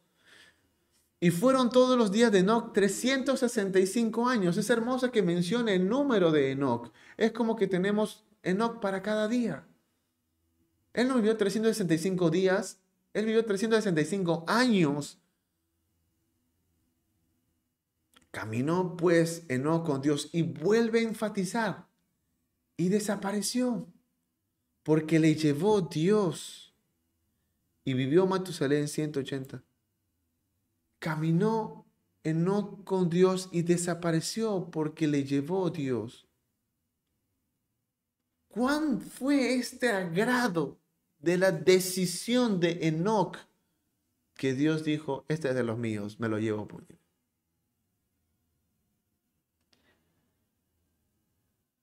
[1.19, 4.57] Y fueron todos los días de Enoch 365 años.
[4.57, 6.93] Es hermoso que mencione el número de Enoch.
[7.17, 9.67] Es como que tenemos Enoch para cada día.
[10.93, 12.81] Él no vivió 365 días,
[13.13, 15.19] él vivió 365 años.
[18.31, 21.87] Caminó pues Enoch con Dios y vuelve a enfatizar.
[22.77, 23.89] Y desapareció.
[24.83, 26.73] porque le llevó Dios.
[27.85, 29.65] Y vivió Matusalén 180.
[31.07, 31.87] Caminó
[32.25, 36.27] Enoch con Dios y desapareció porque le llevó Dios.
[38.49, 40.81] ¿Cuán fue este agrado
[41.21, 43.37] de la decisión de Enoch
[44.35, 46.85] que Dios dijo, este es de los míos, me lo llevo por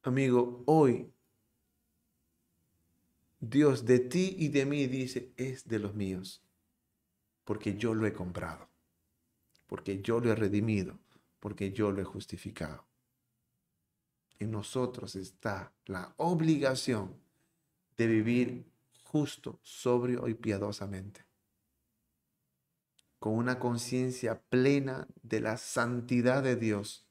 [0.01, 1.13] Amigo, hoy
[3.39, 6.43] Dios de ti y de mí dice, es de los míos,
[7.45, 8.72] porque yo lo he comprado,
[9.73, 10.99] porque yo lo he redimido,
[11.39, 12.85] porque yo lo he justificado.
[14.37, 17.15] En nosotros está la obligación
[17.97, 18.65] de vivir
[19.01, 21.25] justo, sobrio y piadosamente,
[23.17, 27.07] con una conciencia plena de la santidad de Dios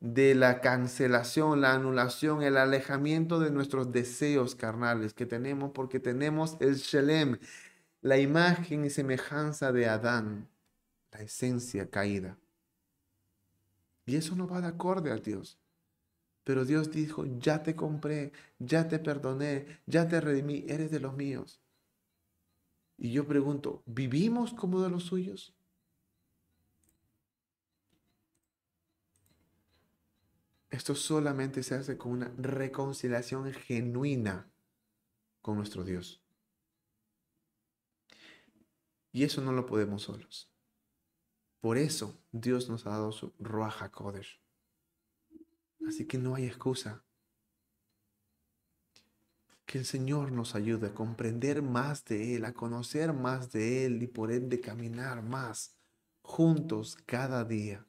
[0.00, 6.58] de la cancelación, la anulación, el alejamiento de nuestros deseos carnales que tenemos porque tenemos
[6.60, 7.38] el Shelem,
[8.02, 10.50] la imagen y semejanza de Adán,
[11.14, 12.36] la esencia caída.
[14.04, 15.58] Y eso no va de acorde a Dios.
[16.42, 21.16] Pero Dios dijo, ya te compré, ya te perdoné, ya te redimí, eres de los
[21.16, 21.62] míos.
[22.98, 25.54] Y yo pregunto, ¿vivimos como de los suyos?
[30.70, 34.50] Esto solamente se hace con una reconciliación genuina
[35.40, 36.20] con nuestro Dios.
[39.12, 40.53] Y eso no lo podemos solos.
[41.64, 44.38] Por eso Dios nos ha dado su Ruach HaKodesh.
[45.88, 47.02] Así que no hay excusa.
[49.64, 54.02] Que el Señor nos ayude a comprender más de Él, a conocer más de Él
[54.02, 55.74] y por ende caminar más
[56.20, 57.86] juntos cada día